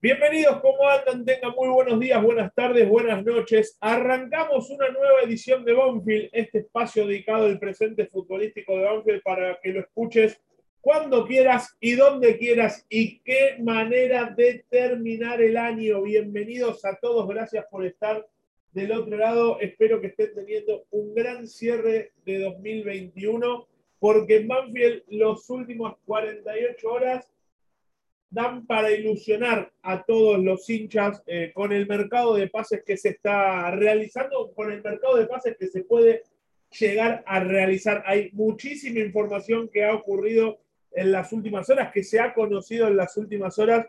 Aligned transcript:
Bienvenidos, 0.00 0.60
¿cómo 0.60 0.88
andan? 0.88 1.24
Tengan 1.24 1.56
muy 1.56 1.68
buenos 1.70 1.98
días, 1.98 2.22
buenas 2.22 2.54
tardes, 2.54 2.88
buenas 2.88 3.24
noches. 3.24 3.76
Arrancamos 3.80 4.70
una 4.70 4.90
nueva 4.90 5.22
edición 5.24 5.64
de 5.64 5.72
Banfield, 5.72 6.28
este 6.32 6.58
espacio 6.58 7.04
dedicado 7.04 7.46
al 7.46 7.58
presente 7.58 8.06
futbolístico 8.06 8.76
de 8.76 8.84
Banfield 8.84 9.22
para 9.24 9.58
que 9.60 9.72
lo 9.72 9.80
escuches 9.80 10.40
cuando 10.80 11.26
quieras 11.26 11.76
y 11.80 11.96
donde 11.96 12.38
quieras 12.38 12.86
y 12.88 13.18
qué 13.22 13.56
manera 13.58 14.32
de 14.36 14.64
terminar 14.70 15.42
el 15.42 15.56
año. 15.56 16.00
Bienvenidos 16.02 16.84
a 16.84 16.94
todos, 16.94 17.26
gracias 17.26 17.66
por 17.68 17.84
estar 17.84 18.24
del 18.70 18.92
otro 18.92 19.16
lado. 19.16 19.58
Espero 19.58 20.00
que 20.00 20.06
estén 20.06 20.32
teniendo 20.32 20.84
un 20.92 21.12
gran 21.12 21.48
cierre 21.48 22.12
de 22.24 22.38
2021 22.38 23.66
porque 23.98 24.36
en 24.36 24.46
Banfield 24.46 25.02
los 25.08 25.50
últimos 25.50 25.96
48 26.04 26.88
horas 26.88 27.32
dan 28.30 28.66
para 28.66 28.90
ilusionar 28.90 29.72
a 29.82 30.04
todos 30.04 30.38
los 30.38 30.68
hinchas 30.68 31.22
eh, 31.26 31.50
con 31.54 31.72
el 31.72 31.86
mercado 31.86 32.34
de 32.34 32.48
pases 32.48 32.82
que 32.84 32.96
se 32.96 33.10
está 33.10 33.70
realizando, 33.70 34.52
con 34.54 34.70
el 34.70 34.82
mercado 34.82 35.16
de 35.16 35.26
pases 35.26 35.56
que 35.58 35.68
se 35.68 35.82
puede 35.82 36.22
llegar 36.78 37.22
a 37.26 37.40
realizar. 37.40 38.02
Hay 38.06 38.30
muchísima 38.32 39.00
información 39.00 39.68
que 39.68 39.84
ha 39.84 39.94
ocurrido 39.94 40.58
en 40.92 41.12
las 41.12 41.32
últimas 41.32 41.68
horas, 41.70 41.90
que 41.92 42.02
se 42.02 42.20
ha 42.20 42.34
conocido 42.34 42.88
en 42.88 42.96
las 42.96 43.16
últimas 43.16 43.58
horas 43.58 43.86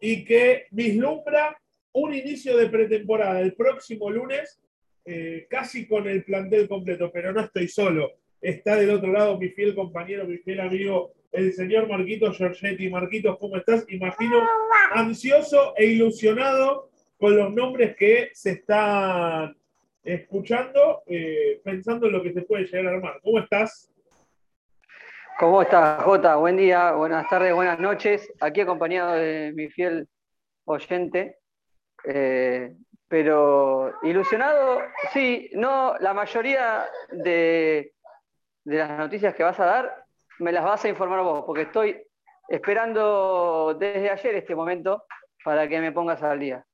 y 0.00 0.24
que 0.24 0.66
vislumbra 0.70 1.58
un 1.92 2.14
inicio 2.14 2.56
de 2.56 2.68
pretemporada 2.68 3.40
el 3.40 3.54
próximo 3.54 4.10
lunes, 4.10 4.60
eh, 5.04 5.46
casi 5.48 5.86
con 5.86 6.08
el 6.08 6.24
plantel 6.24 6.68
completo, 6.68 7.10
pero 7.12 7.32
no 7.32 7.40
estoy 7.40 7.68
solo. 7.68 8.12
Está 8.40 8.76
del 8.76 8.90
otro 8.90 9.10
lado 9.10 9.38
mi 9.38 9.48
fiel 9.48 9.74
compañero, 9.74 10.26
mi 10.26 10.38
fiel 10.38 10.60
amigo 10.60 11.14
el 11.34 11.52
señor 11.52 11.88
Marquitos 11.88 12.38
Giorgetti. 12.38 12.88
Marquitos, 12.88 13.36
¿cómo 13.38 13.56
estás? 13.56 13.84
Imagino 13.88 14.40
ansioso 14.92 15.74
e 15.76 15.86
ilusionado 15.86 16.90
con 17.18 17.36
los 17.36 17.52
nombres 17.52 17.96
que 17.96 18.30
se 18.32 18.52
están 18.52 19.56
escuchando, 20.04 21.02
eh, 21.06 21.60
pensando 21.64 22.06
en 22.06 22.12
lo 22.12 22.22
que 22.22 22.32
se 22.32 22.42
puede 22.42 22.66
llegar 22.66 22.86
a 22.86 22.96
armar. 22.96 23.20
¿Cómo 23.20 23.40
estás? 23.40 23.92
¿Cómo 25.40 25.62
estás, 25.62 26.04
Jota? 26.04 26.36
Buen 26.36 26.56
día, 26.56 26.92
buenas 26.92 27.28
tardes, 27.28 27.52
buenas 27.52 27.80
noches. 27.80 28.32
Aquí 28.40 28.60
acompañado 28.60 29.14
de 29.14 29.52
mi 29.56 29.68
fiel 29.68 30.06
oyente. 30.66 31.38
Eh, 32.04 32.76
pero 33.08 33.92
ilusionado, 34.04 34.82
sí, 35.12 35.50
no, 35.54 35.96
la 35.98 36.14
mayoría 36.14 36.86
de, 37.10 37.92
de 38.64 38.76
las 38.76 38.98
noticias 38.98 39.34
que 39.34 39.42
vas 39.42 39.58
a 39.58 39.64
dar 39.64 40.03
me 40.38 40.52
las 40.52 40.64
vas 40.64 40.84
a 40.84 40.88
informar 40.88 41.22
vos, 41.22 41.44
porque 41.46 41.62
estoy 41.62 41.96
esperando 42.48 43.76
desde 43.78 44.10
ayer 44.10 44.34
este 44.36 44.54
momento 44.54 45.04
para 45.44 45.68
que 45.68 45.80
me 45.80 45.92
pongas 45.92 46.22
al 46.22 46.40
día. 46.40 46.64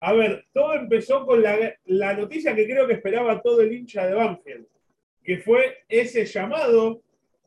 A 0.00 0.12
ver, 0.12 0.44
todo 0.52 0.74
empezó 0.74 1.26
con 1.26 1.42
la, 1.42 2.14
noticia 2.14 2.54
que 2.54 2.66
creo 2.66 2.86
que 2.86 2.94
esperaba 2.94 3.42
todo 3.42 3.60
el 3.60 3.72
hincha 3.72 4.06
de 4.06 4.14
Banfield, 4.14 4.66
que 5.24 5.38
fue 5.38 5.78
ese 5.88 6.24
llamado, 6.24 7.02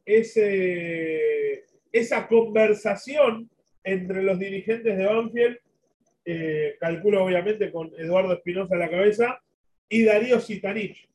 ese, 0.05 1.63
esa 1.91 2.27
conversación 2.27 3.49
entre 3.83 4.21
los 4.21 4.37
dirigentes 4.37 4.97
de 4.97 5.05
Banfield, 5.05 5.57
eh, 6.25 6.75
calculo 6.79 7.23
obviamente 7.23 7.71
con 7.71 7.91
Eduardo 7.97 8.33
Espinosa 8.33 8.75
a 8.75 8.79
la 8.79 8.89
cabeza, 8.89 9.41
y 9.87 10.03
Darío 10.03 10.39
Sitanich 10.39 11.07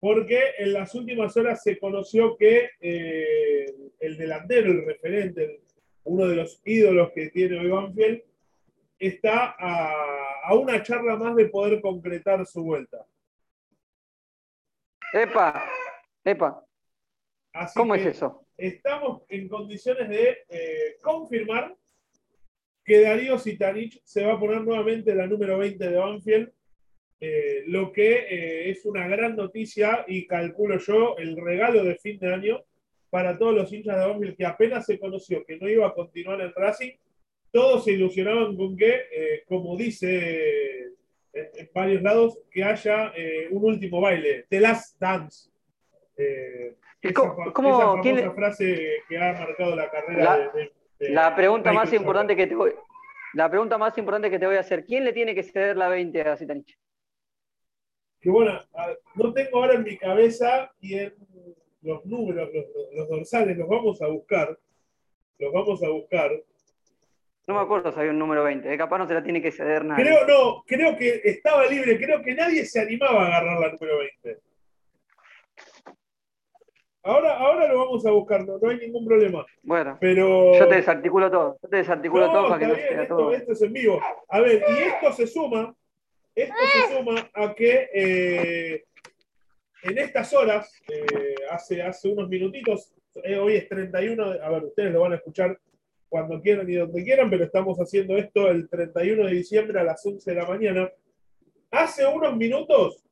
porque 0.00 0.40
en 0.58 0.72
las 0.72 0.94
últimas 0.94 1.36
horas 1.36 1.62
se 1.62 1.78
conoció 1.78 2.36
que 2.36 2.70
eh, 2.80 3.66
el 4.00 4.16
delantero, 4.16 4.72
el 4.72 4.86
referente, 4.86 5.60
uno 6.04 6.26
de 6.26 6.36
los 6.36 6.60
ídolos 6.64 7.12
que 7.14 7.28
tiene 7.28 7.60
hoy 7.60 7.68
Banfield, 7.68 8.22
está 8.98 9.54
a, 9.58 10.54
una 10.54 10.82
charla 10.82 11.16
más 11.16 11.36
de 11.36 11.48
poder 11.48 11.80
concretar 11.80 12.44
su 12.46 12.64
vuelta. 12.64 13.06
Epa, 15.12 15.70
epa. 16.24 16.64
¿Cómo 17.74 17.94
es 17.94 18.06
eso? 18.06 18.46
Estamos 18.56 19.22
en 19.28 19.48
condiciones 19.48 20.08
de 20.08 20.38
eh, 20.48 20.96
confirmar 21.02 21.76
que 22.84 23.02
Darío 23.02 23.38
Sitanich 23.38 24.00
se 24.04 24.24
va 24.24 24.34
a 24.34 24.40
poner 24.40 24.62
nuevamente 24.62 25.14
la 25.14 25.26
número 25.26 25.58
20 25.58 25.88
de 25.88 25.96
Banfield 25.96 26.52
eh, 27.22 27.64
lo 27.66 27.92
que 27.92 28.12
eh, 28.30 28.70
es 28.70 28.86
una 28.86 29.06
gran 29.06 29.36
noticia 29.36 30.06
y 30.08 30.26
calculo 30.26 30.78
yo 30.78 31.18
el 31.18 31.36
regalo 31.36 31.84
de 31.84 31.96
fin 31.96 32.18
de 32.18 32.32
año 32.32 32.64
para 33.10 33.36
todos 33.36 33.54
los 33.54 33.70
hinchas 33.70 33.98
de 33.98 34.06
Banfield 34.06 34.36
que 34.38 34.46
apenas 34.46 34.86
se 34.86 34.98
conoció 34.98 35.44
que 35.44 35.58
no 35.58 35.68
iba 35.68 35.86
a 35.86 35.92
continuar 35.92 36.40
en 36.40 36.54
Racing, 36.54 36.92
todos 37.52 37.84
se 37.84 37.92
ilusionaban 37.92 38.56
con 38.56 38.74
que, 38.74 39.02
eh, 39.12 39.42
como 39.46 39.76
dice 39.76 40.94
en, 41.34 41.70
varios 41.74 42.00
lados, 42.00 42.38
que 42.50 42.64
haya 42.64 43.12
un 43.50 43.64
último 43.64 44.00
baile, 44.00 44.46
The 44.48 44.60
Last 44.60 44.98
Dance. 44.98 45.50
esa, 46.16 47.12
¿cómo, 47.12 47.52
famosa 47.52 48.32
frase 48.32 49.02
que 49.08 49.18
ha 49.18 49.32
marcado 49.34 49.76
la 49.76 49.90
carrera 49.90 50.50
de, 50.98 51.10
La 51.10 51.36
pregunta 51.36 51.72
más 51.72 51.92
importante 51.92 52.34
que 52.34 52.46
te 52.46 52.54
voy, 52.54 52.72
la 53.34 53.50
pregunta 53.50 53.76
más 53.76 53.96
importante 53.98 54.30
que 54.30 54.38
te 54.38 54.46
voy 54.46 54.56
a 54.56 54.60
hacer, 54.60 54.86
¿quién 54.86 55.04
le 55.04 55.12
tiene 55.12 55.34
que 55.34 55.42
ceder 55.42 55.76
la 55.76 55.88
20 55.88 56.22
a 56.22 56.36
Zitanich? 56.36 56.78
Que 58.20 58.30
bueno, 58.30 58.58
no 59.14 59.32
tengo 59.32 59.58
ahora 59.58 59.74
en 59.74 59.82
mi 59.82 59.96
cabeza 59.96 60.70
y 60.80 60.94
en 60.94 61.14
los 61.82 62.04
números, 62.04 62.50
los, 62.94 63.08
dorsales, 63.08 63.56
los 63.56 63.68
vamos 63.68 64.00
a 64.02 64.08
buscar. 64.08 64.58
Los 65.38 65.52
vamos 65.52 65.82
a 65.82 65.88
buscar. 65.88 66.30
No 67.46 67.54
me 67.54 67.60
acuerdo 67.60 67.90
si 67.90 67.98
había 67.98 68.12
un 68.12 68.18
número 68.18 68.44
20, 68.44 68.68
de 68.68 68.76
capaz 68.78 68.98
no 68.98 69.08
se 69.08 69.14
la 69.14 69.22
tiene 69.22 69.40
que 69.40 69.50
ceder 69.50 69.84
nadie. 69.84 70.04
Creo, 70.04 70.26
no, 70.26 70.62
creo 70.66 70.96
que 70.96 71.22
estaba 71.24 71.66
libre, 71.66 71.98
creo 71.98 72.22
que 72.22 72.34
nadie 72.34 72.64
se 72.64 72.80
animaba 72.80 73.22
a 73.22 73.26
agarrar 73.26 73.60
la 73.60 73.72
número 73.72 73.98
20. 73.98 74.38
Ahora, 77.02 77.38
ahora 77.38 77.66
lo 77.66 77.78
vamos 77.78 78.04
a 78.04 78.10
buscar, 78.10 78.46
no, 78.46 78.68
hay 78.68 78.76
ningún 78.76 79.06
problema. 79.06 79.44
Bueno, 79.62 79.96
pero... 79.98 80.52
yo 80.52 80.68
te 80.68 80.76
desarticulo 80.76 81.30
todo, 81.30 81.58
yo 81.62 81.68
te 81.70 81.76
desarticulo 81.78 82.30
todo 82.30 82.48
para 82.48 82.58
que 82.58 82.66
no 82.66 82.74
sea 82.74 83.08
todo. 83.08 83.32
Esto 83.32 83.52
es 83.52 83.62
en 83.62 83.72
vivo. 83.72 84.00
A 84.28 84.40
ver, 84.40 84.62
y 84.68 84.82
esto 84.82 85.12
se 85.12 85.26
suma 85.26 85.74
esto 86.42 86.54
se 86.72 86.96
suma 86.96 87.30
a 87.34 87.54
que 87.54 87.88
eh, 87.92 88.84
en 89.82 89.98
estas 89.98 90.32
horas, 90.32 90.72
eh, 90.88 91.34
hace, 91.50 91.82
hace 91.82 92.08
unos 92.08 92.28
minutitos, 92.28 92.92
eh, 93.24 93.36
hoy 93.36 93.56
es 93.56 93.68
31, 93.68 94.22
a 94.24 94.48
ver, 94.50 94.64
ustedes 94.64 94.92
lo 94.92 95.00
van 95.00 95.12
a 95.12 95.16
escuchar 95.16 95.58
cuando 96.08 96.40
quieran 96.40 96.68
y 96.68 96.74
donde 96.74 97.02
quieran, 97.04 97.30
pero 97.30 97.44
estamos 97.44 97.78
haciendo 97.78 98.16
esto 98.16 98.48
el 98.48 98.68
31 98.68 99.26
de 99.26 99.32
diciembre 99.32 99.80
a 99.80 99.84
las 99.84 100.04
11 100.04 100.30
de 100.30 100.36
la 100.36 100.46
mañana. 100.46 100.90
Hace 101.70 102.06
unos 102.06 102.36
minutos 102.36 103.04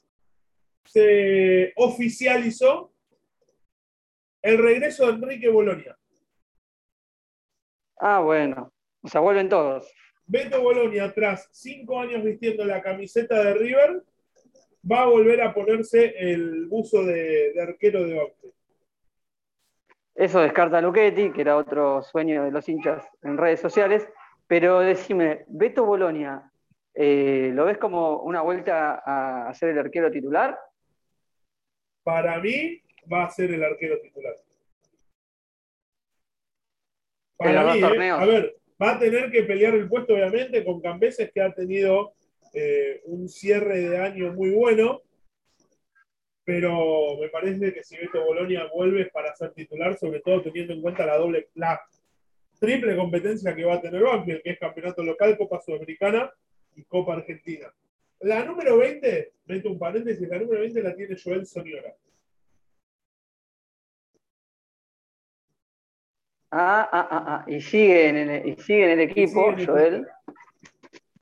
se 0.84 1.72
oficializó 1.76 2.92
el 4.42 4.58
regreso 4.58 5.06
de 5.06 5.12
Enrique 5.12 5.48
Bolonia. 5.48 5.96
Ah, 8.00 8.20
bueno. 8.20 8.72
O 9.02 9.08
sea, 9.08 9.20
vuelven 9.20 9.48
todos. 9.48 9.92
Beto 10.28 10.60
Bolonia, 10.62 11.10
tras 11.14 11.48
cinco 11.52 11.98
años 11.98 12.22
vistiendo 12.22 12.62
la 12.66 12.82
camiseta 12.82 13.42
de 13.42 13.54
River, 13.54 14.02
va 14.90 15.02
a 15.02 15.06
volver 15.06 15.40
a 15.40 15.54
ponerse 15.54 16.14
el 16.18 16.66
buzo 16.66 17.02
de, 17.02 17.54
arquero 17.60 18.04
de 18.04 18.14
Banfield. 18.14 18.54
Eso 20.14 20.40
descarta 20.40 20.82
Luchetti, 20.82 21.32
que 21.32 21.40
era 21.40 21.56
otro 21.56 22.02
sueño 22.02 22.44
de 22.44 22.50
los 22.50 22.68
hinchas 22.68 23.08
en 23.22 23.38
redes 23.38 23.60
sociales. 23.60 24.06
Pero 24.46 24.80
decime, 24.80 25.44
Beto 25.48 25.86
Bolonia, 25.86 26.50
eh, 26.92 27.50
¿lo 27.54 27.64
ves 27.64 27.78
como 27.78 28.18
una 28.18 28.42
vuelta 28.42 29.02
a, 29.48 29.54
ser 29.54 29.70
el 29.70 29.78
arquero 29.78 30.10
titular? 30.10 30.58
Para 32.02 32.38
mí, 32.38 32.82
va 33.10 33.24
a 33.24 33.30
ser 33.30 33.50
el 33.52 33.64
arquero 33.64 33.98
titular. 34.00 34.34
Para 37.38 37.72
mí, 37.72 37.80
eh, 37.80 38.10
a 38.10 38.26
ver, 38.26 38.57
Va 38.80 38.92
a 38.92 38.98
tener 38.98 39.30
que 39.30 39.42
pelear 39.42 39.74
el 39.74 39.88
puesto, 39.88 40.14
obviamente, 40.14 40.64
con 40.64 40.80
Cambeses, 40.80 41.30
que 41.32 41.40
ha 41.40 41.52
tenido 41.52 42.12
eh, 42.52 43.00
un 43.04 43.28
cierre 43.28 43.80
de 43.80 43.98
año 43.98 44.32
muy 44.32 44.50
bueno. 44.50 45.02
Pero 46.44 47.18
me 47.20 47.28
parece 47.28 47.74
que 47.74 47.84
si 47.84 47.96
Beto 47.96 48.24
Bolonia 48.24 48.68
vuelve 48.72 49.06
para 49.06 49.34
ser 49.34 49.52
titular, 49.52 49.98
sobre 49.98 50.20
todo 50.20 50.42
teniendo 50.42 50.72
en 50.72 50.80
cuenta 50.80 51.04
la 51.04 51.18
doble, 51.18 51.48
la 51.54 51.80
triple 52.58 52.96
competencia 52.96 53.54
que 53.54 53.64
va 53.64 53.74
a 53.74 53.80
tener 53.80 54.02
Banfield, 54.02 54.42
que 54.42 54.50
es 54.50 54.58
campeonato 54.58 55.02
local, 55.02 55.36
Copa 55.36 55.60
Sudamericana 55.60 56.32
y 56.74 56.84
Copa 56.84 57.14
Argentina. 57.14 57.72
La 58.20 58.44
número 58.44 58.78
20, 58.78 59.32
meto 59.46 59.70
un 59.70 59.78
paréntesis, 59.78 60.28
la 60.28 60.38
número 60.38 60.60
20 60.60 60.82
la 60.82 60.94
tiene 60.94 61.16
Joel 61.22 61.46
Soniora. 61.46 61.94
Ah, 66.50 66.88
ah, 66.90 67.08
ah, 67.10 67.24
ah. 67.26 67.44
Y 67.46 67.60
sigue 67.60 68.08
en 68.08 68.16
el, 68.16 68.48
y 68.48 68.56
sigue 68.56 68.84
en 68.84 68.90
el 68.90 69.00
equipo, 69.00 69.54
Joel. 69.64 70.06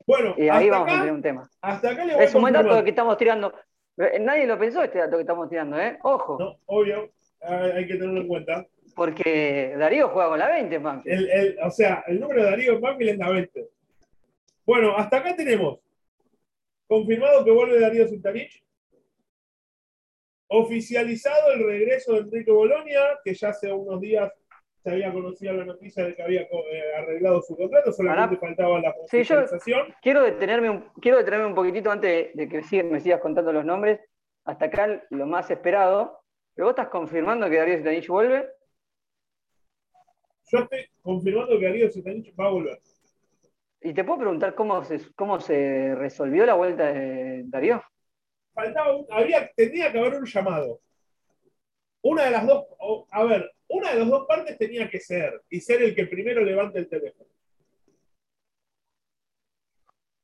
Bueno, 0.07 0.35
y 0.39 0.49
ahí 0.49 0.71
vamos 0.71 0.89
a 0.89 0.99
tener 0.99 1.13
un 1.13 1.23
tema. 1.23 1.51
Hasta 1.61 1.91
acá 1.91 2.05
le 2.05 2.15
voy 2.15 2.25
es 2.25 2.35
un 2.35 2.43
buen 2.43 2.55
dato 2.55 2.85
que 2.85 2.91
estamos 2.91 3.17
tirando. 3.17 3.53
Eh, 3.99 4.19
nadie 4.21 4.47
lo 4.47 4.59
pensó 4.59 4.83
este 4.83 4.99
dato 4.99 5.17
que 5.17 5.23
estamos 5.23 5.49
tirando, 5.49 5.81
¿eh? 5.81 5.99
Ojo. 6.03 6.37
No, 6.39 6.57
obvio, 6.67 7.11
hay 7.41 7.87
que 7.87 7.95
tenerlo 7.95 8.21
en 8.21 8.29
cuenta. 8.29 8.67
Porque 8.95 9.75
Darío 9.77 10.09
juega 10.11 10.29
con 10.29 10.39
la 10.39 10.49
20 10.49 10.75
en 10.75 11.03
El, 11.05 11.31
el, 11.31 11.59
o 11.63 11.71
sea, 11.71 12.05
el 12.07 12.21
número 12.21 12.45
de 12.45 12.51
Darío 12.51 12.73
en 12.75 12.81
Banfield 12.81 13.11
es 13.11 13.19
la 13.19 13.31
20. 13.31 13.69
Bueno, 14.65 14.97
hasta 14.97 15.19
acá 15.19 15.35
tenemos 15.37 15.81
confirmado 16.87 17.45
que 17.45 17.51
vuelve 17.51 17.81
Darío 17.81 18.09
Sultanich. 18.09 18.65
Oficializado 20.49 21.53
el 21.53 21.67
regreso 21.67 22.13
de 22.13 22.19
Enrique 22.21 22.53
Bolonia, 22.53 23.19
que 23.25 23.35
ya 23.35 23.49
hace 23.49 23.73
unos 23.73 24.01
días 24.01 24.33
se 24.87 24.93
había 24.93 25.13
conocido 25.13 25.53
la 25.53 25.65
noticia 25.65 26.05
de 26.05 26.15
que 26.15 26.23
había 26.23 26.43
eh, 26.43 26.83
arreglado 26.97 27.43
su 27.43 27.57
contrato, 27.57 27.91
solamente 27.91 28.37
faltaba 28.37 28.79
la 28.79 28.91
oficialización. 28.91 29.93
quiero, 30.01 30.23
detenerme 30.23 30.71
un, 30.71 30.93
quiero 31.01 31.19
detenerme 31.19 31.47
un 31.47 31.57
poquitito 31.57 31.91
antes 31.91 32.33
de 32.33 32.49
que 32.49 32.85
me 32.85 33.01
sigas 33.01 33.21
contando 33.21 33.53
los 33.53 33.65
nombres. 33.65 33.99
Hasta 34.45 34.67
acá 34.67 35.03
lo 35.11 35.27
más 35.27 35.51
esperado. 35.51 36.21
¿Pero 36.55 36.67
vos 36.67 36.71
estás 36.71 36.87
confirmando 36.87 37.51
que 37.51 37.57
Darío 37.57 37.79
Sultanich 37.79 38.07
vuelve? 38.07 38.49
Yo 40.53 40.59
estoy 40.61 40.87
confirmando 41.03 41.59
que 41.59 41.65
Darío 41.65 41.91
Sultanich 41.91 42.33
va 42.39 42.47
a 42.47 42.51
volver. 42.51 42.79
¿Y 43.81 43.93
te 43.93 44.05
puedo 44.05 44.21
preguntar 44.21 44.55
cómo 44.55 44.85
se, 44.85 45.01
cómo 45.17 45.41
se 45.41 45.97
resolvió 45.97 46.47
la 46.47 46.55
vuelta 46.55 46.93
de 46.93 47.43
Darío? 47.47 47.83
Faltaba 48.55 48.95
había, 49.11 49.51
tenía 49.57 49.91
que 49.91 49.99
haber 49.99 50.15
un 50.15 50.27
llamado. 50.27 50.79
Una 52.03 52.27
de 52.27 52.31
las 52.31 52.47
dos, 52.47 52.67
a 53.11 53.25
ver, 53.25 53.51
una 53.77 53.93
de 53.93 54.01
las 54.01 54.09
dos 54.09 54.27
partes 54.27 54.59
tenía 54.59 54.89
que 54.89 55.01
ser, 55.01 55.43
y 55.51 55.61
ser 55.61 55.83
el 55.83 55.95
que 55.95 56.07
primero 56.07 56.43
levante 56.43 56.79
el 56.79 56.89
teléfono. 56.89 57.31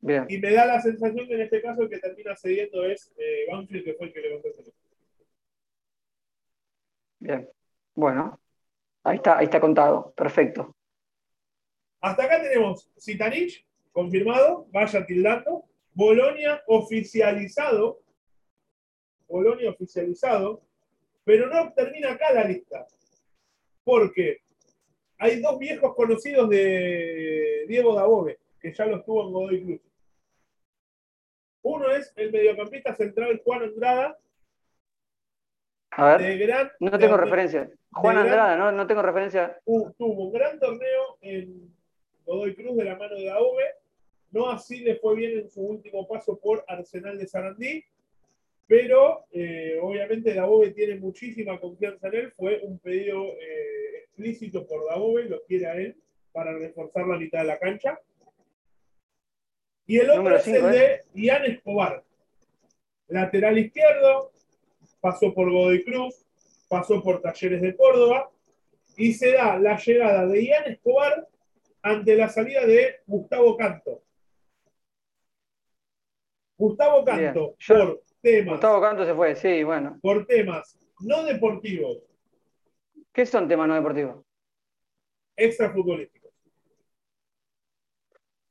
Bien. 0.00 0.26
Y 0.28 0.38
me 0.38 0.52
da 0.52 0.66
la 0.66 0.80
sensación 0.80 1.28
que 1.28 1.34
en 1.34 1.42
este 1.42 1.62
caso 1.62 1.82
el 1.82 1.88
que 1.88 1.98
termina 1.98 2.34
cediendo 2.36 2.84
es 2.84 3.12
eh, 3.16 3.46
Banfield, 3.50 3.84
que 3.84 3.94
fue 3.94 4.06
el 4.06 4.12
que 4.12 4.20
levantó 4.20 4.48
el 4.48 4.54
teléfono. 4.54 4.76
Bien. 7.20 7.48
Bueno, 7.94 8.40
ahí 9.04 9.16
está, 9.16 9.38
ahí 9.38 9.44
está 9.44 9.60
contado. 9.60 10.12
Perfecto. 10.16 10.74
Hasta 12.00 12.24
acá 12.24 12.42
tenemos 12.42 12.90
Zitanich, 13.00 13.64
confirmado, 13.92 14.66
vaya 14.72 15.06
tildando. 15.06 15.64
Bolonia 15.94 16.60
oficializado. 16.66 18.00
Bolonia 19.28 19.70
oficializado. 19.70 20.62
Pero 21.22 21.46
no 21.46 21.72
termina 21.74 22.12
acá 22.12 22.32
la 22.32 22.42
lista. 22.42 22.84
Porque 23.84 24.38
hay 25.18 25.40
dos 25.40 25.58
viejos 25.58 25.94
conocidos 25.94 26.48
de 26.48 27.64
Diego 27.68 27.94
Dabove, 27.94 28.38
que 28.60 28.72
ya 28.72 28.86
los 28.86 29.04
tuvo 29.04 29.26
en 29.26 29.32
Godoy 29.32 29.64
Cruz. 29.64 29.80
Uno 31.62 31.90
es 31.92 32.12
el 32.16 32.32
mediocampista 32.32 32.94
central 32.94 33.40
Juan 33.44 33.62
Andrada. 33.62 34.18
A 35.92 36.16
ver, 36.16 36.72
no 36.80 36.98
tengo 36.98 37.16
referencia. 37.16 37.70
Juan 37.92 38.18
Andrada, 38.18 38.56
no, 38.56 38.72
no 38.72 38.86
tengo 38.86 39.02
referencia. 39.02 39.60
tuvo 39.64 40.26
un 40.26 40.32
gran 40.32 40.58
torneo 40.58 41.18
en 41.20 41.72
Godoy 42.24 42.54
Cruz 42.54 42.76
de 42.76 42.84
la 42.84 42.96
mano 42.96 43.14
de 43.14 43.30
Aube. 43.30 43.64
No 44.32 44.50
así 44.50 44.80
le 44.80 44.96
fue 44.96 45.14
bien 45.14 45.38
en 45.38 45.50
su 45.50 45.60
último 45.60 46.08
paso 46.08 46.38
por 46.38 46.64
Arsenal 46.66 47.18
de 47.18 47.26
Sarandí, 47.26 47.84
pero 48.66 49.26
eh, 49.30 49.78
obviamente 49.80 50.32
Dabove 50.32 50.70
tiene 50.70 50.96
muchísima 50.96 51.60
confianza 51.60 52.08
en 52.08 52.14
él. 52.14 52.32
Fue 52.32 52.60
un 52.62 52.78
pedido 52.78 53.24
eh, 53.24 53.71
explícito 54.12 54.66
por 54.66 54.86
Dabove, 54.88 55.24
lo 55.24 55.42
quiere 55.44 55.66
a 55.66 55.74
él 55.74 55.96
para 56.32 56.52
reforzar 56.52 57.06
la 57.06 57.18
mitad 57.18 57.40
de 57.40 57.46
la 57.46 57.58
cancha. 57.58 57.98
Y 59.86 59.98
el 59.98 60.10
otro 60.10 60.36
es 60.36 60.46
el 60.46 60.62
de 60.70 60.84
¿eh? 60.84 61.00
Ian 61.14 61.44
Escobar, 61.44 62.04
lateral 63.08 63.58
izquierdo, 63.58 64.30
pasó 65.00 65.34
por 65.34 65.50
Godoy 65.50 65.84
Cruz, 65.84 66.24
pasó 66.68 67.02
por 67.02 67.20
Talleres 67.20 67.60
de 67.60 67.76
Córdoba 67.76 68.30
y 68.96 69.12
se 69.14 69.32
da 69.32 69.58
la 69.58 69.76
llegada 69.76 70.26
de 70.26 70.44
Ian 70.44 70.64
Escobar 70.72 71.26
ante 71.82 72.14
la 72.14 72.28
salida 72.28 72.64
de 72.64 73.00
Gustavo 73.06 73.56
Canto. 73.56 74.02
Gustavo 76.56 77.04
Canto, 77.04 77.56
por 77.66 78.02
temas. 78.20 78.52
Gustavo 78.52 78.80
Canto 78.80 79.04
se 79.04 79.14
fue, 79.14 79.34
sí, 79.34 79.64
bueno. 79.64 79.98
Por 80.00 80.24
temas 80.26 80.78
no 81.00 81.24
deportivos. 81.24 81.98
¿Qué 83.12 83.26
son 83.26 83.48
temas 83.48 83.68
no 83.68 83.74
deportivos? 83.74 84.24
Extrafutbolísticos. 85.36 86.32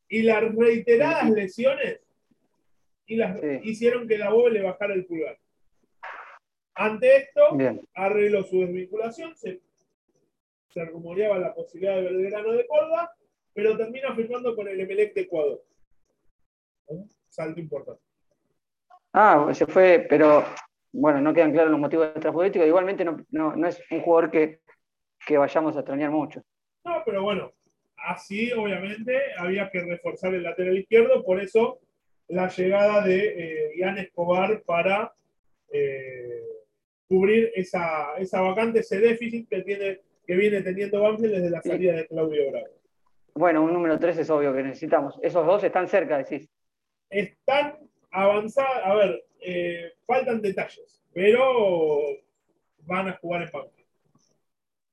Y 0.10 0.24
las 0.24 0.44
reiteradas 0.56 1.30
lesiones 1.30 2.02
y 3.06 3.16
las, 3.16 3.40
hicieron 3.64 4.08
que 4.08 4.18
la 4.18 4.32
le 4.52 4.62
bajara 4.62 4.94
el 4.94 5.06
pulgar. 5.06 5.38
Ante 6.76 7.18
esto, 7.18 7.58
arregló 7.94 8.44
su 8.44 8.62
desvinculación, 8.62 9.36
se, 9.36 9.62
se 10.70 10.86
rumoreaba 10.86 11.38
la 11.38 11.54
posibilidad 11.54 11.96
de 11.96 12.04
Belgrano 12.04 12.54
de 12.54 12.68
Córdoba 12.68 13.14
pero 13.54 13.78
termina 13.78 14.16
firmando 14.16 14.56
con 14.56 14.68
el 14.68 14.80
Emelec 14.80 15.14
de 15.14 15.22
Ecuador. 15.22 15.64
Un 16.88 17.10
salto 17.30 17.60
importante. 17.60 18.02
Ah, 19.14 19.50
se 19.54 19.66
fue, 19.66 20.06
pero 20.10 20.44
bueno, 20.94 21.22
no 21.22 21.34
quedan 21.34 21.52
claros 21.52 21.72
los 21.72 21.80
motivos 21.80 22.08
extrafutbolísticos. 22.08 22.68
Igualmente 22.68 23.06
no, 23.06 23.18
no, 23.32 23.68
es 23.68 23.82
un 23.92 24.02
jugador 24.02 24.32
que, 24.32 24.60
vayamos 25.38 25.76
a 25.76 25.80
extrañar 25.80 26.12
mucho. 26.12 26.42
No, 26.84 27.02
pero 27.06 27.24
bueno, 27.24 27.52
así 27.98 28.52
obviamente 28.52 29.18
había 29.38 29.70
que 29.70 29.82
reforzar 29.82 30.34
el 30.34 30.44
lateral 30.44 30.78
izquierdo, 30.78 31.24
por 31.24 31.40
eso 31.42 31.80
la 32.28 32.48
llegada 32.50 33.04
de 33.04 33.18
eh, 33.18 33.72
Ian 33.78 33.98
Escobar 33.98 34.62
para 34.64 35.14
eh, 35.72 36.44
cubrir 37.08 37.52
esa, 37.56 38.16
esa 38.18 38.42
vacante, 38.42 38.80
ese 38.80 39.00
déficit 39.00 39.50
que, 39.50 39.62
tiene, 39.62 40.02
que 40.26 40.36
viene 40.36 40.62
teniendo 40.62 41.02
Banfield 41.02 41.36
desde 41.36 41.50
la 41.50 41.62
salida 41.62 41.94
de 41.94 42.08
Claudio 42.08 42.52
Bravo. 42.52 42.68
Bueno, 43.34 43.64
un 43.64 43.74
número 43.74 43.98
3 43.98 44.18
es 44.20 44.30
obvio 44.30 44.54
que 44.54 44.64
necesitamos. 44.64 45.18
Esos 45.22 45.46
dos 45.46 45.64
están 45.64 45.88
cerca, 45.88 46.18
decís. 46.18 46.50
Están 47.10 47.78
avanzados. 48.12 48.82
A 48.84 48.96
ver, 48.96 49.24
eh, 49.42 49.94
faltan 50.06 50.42
detalles, 50.42 51.04
pero 51.14 52.04
van 52.86 53.10
a 53.10 53.18
jugar 53.18 53.42
en 53.42 53.50
Banfield. 53.52 53.88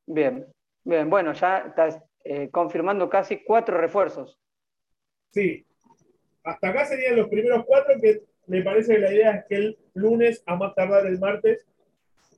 Bien, 0.06 0.46
bien. 0.84 1.10
Bueno, 1.10 1.32
ya 1.34 1.58
estás 1.58 2.02
eh, 2.24 2.48
confirmando 2.50 3.08
casi 3.08 3.44
cuatro 3.44 3.78
refuerzos. 3.78 4.38
Sí. 5.30 5.64
Hasta 6.42 6.68
acá 6.68 6.86
serían 6.86 7.16
los 7.16 7.28
primeros 7.28 7.64
cuatro 7.66 7.94
que 8.00 8.22
me 8.46 8.62
parece 8.62 8.94
que 8.94 9.00
la 9.00 9.12
idea 9.12 9.30
es 9.32 9.44
que 9.46 9.54
el 9.56 9.78
lunes, 9.94 10.42
a 10.46 10.56
más 10.56 10.74
tardar 10.74 11.06
el 11.06 11.18
martes, 11.18 11.66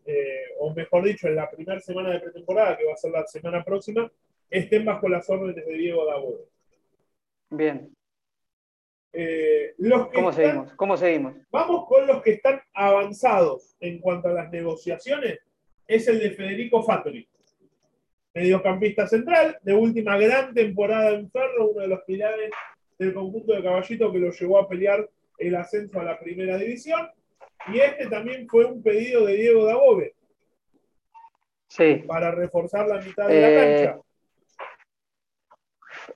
eh, 0.04 0.54
o 0.58 0.74
mejor 0.74 1.04
dicho, 1.04 1.28
en 1.28 1.36
la 1.36 1.48
primera 1.48 1.80
semana 1.80 2.10
de 2.10 2.20
pretemporada, 2.20 2.76
que 2.76 2.84
va 2.84 2.94
a 2.94 2.96
ser 2.96 3.12
la 3.12 3.26
semana 3.26 3.62
próxima, 3.62 4.10
estén 4.50 4.84
bajo 4.84 5.08
las 5.08 5.30
órdenes 5.30 5.64
de 5.64 5.72
Diego 5.72 6.04
Dabove. 6.06 6.44
Bien. 7.50 7.94
Eh, 9.12 9.74
¿Cómo 10.14 10.32
seguimos? 10.32 10.72
¿Cómo 10.74 10.96
seguimos? 10.96 11.34
Vamos 11.50 11.86
con 11.88 12.06
los 12.06 12.22
que 12.22 12.32
están 12.32 12.60
avanzados 12.72 13.76
en 13.80 13.98
cuanto 13.98 14.28
a 14.28 14.32
las 14.32 14.50
negociaciones. 14.50 15.40
Es 15.86 16.06
el 16.06 16.20
de 16.20 16.30
Federico 16.30 16.82
Fattori, 16.84 17.26
mediocampista 18.34 19.08
central, 19.08 19.58
de 19.62 19.74
última 19.74 20.16
gran 20.16 20.54
temporada 20.54 21.10
en 21.10 21.28
Ferro, 21.30 21.70
uno 21.70 21.80
de 21.80 21.88
los 21.88 22.00
pilares 22.02 22.50
del 22.98 23.12
conjunto 23.12 23.54
de 23.54 23.62
Caballito 23.62 24.12
que 24.12 24.18
lo 24.18 24.30
llevó 24.30 24.58
a 24.58 24.68
pelear 24.68 25.08
el 25.38 25.56
ascenso 25.56 25.98
a 25.98 26.04
la 26.04 26.18
primera 26.18 26.56
división. 26.56 27.08
Y 27.72 27.80
este 27.80 28.06
también 28.06 28.46
fue 28.48 28.64
un 28.64 28.82
pedido 28.82 29.26
de 29.26 29.34
Diego 29.34 29.64
Dabove. 29.64 30.14
Sí. 31.66 32.02
Para 32.06 32.30
reforzar 32.30 32.86
la 32.86 33.00
mitad 33.00 33.28
de 33.28 33.40
la 33.40 33.50
eh, 33.50 33.84
cancha. 33.84 34.00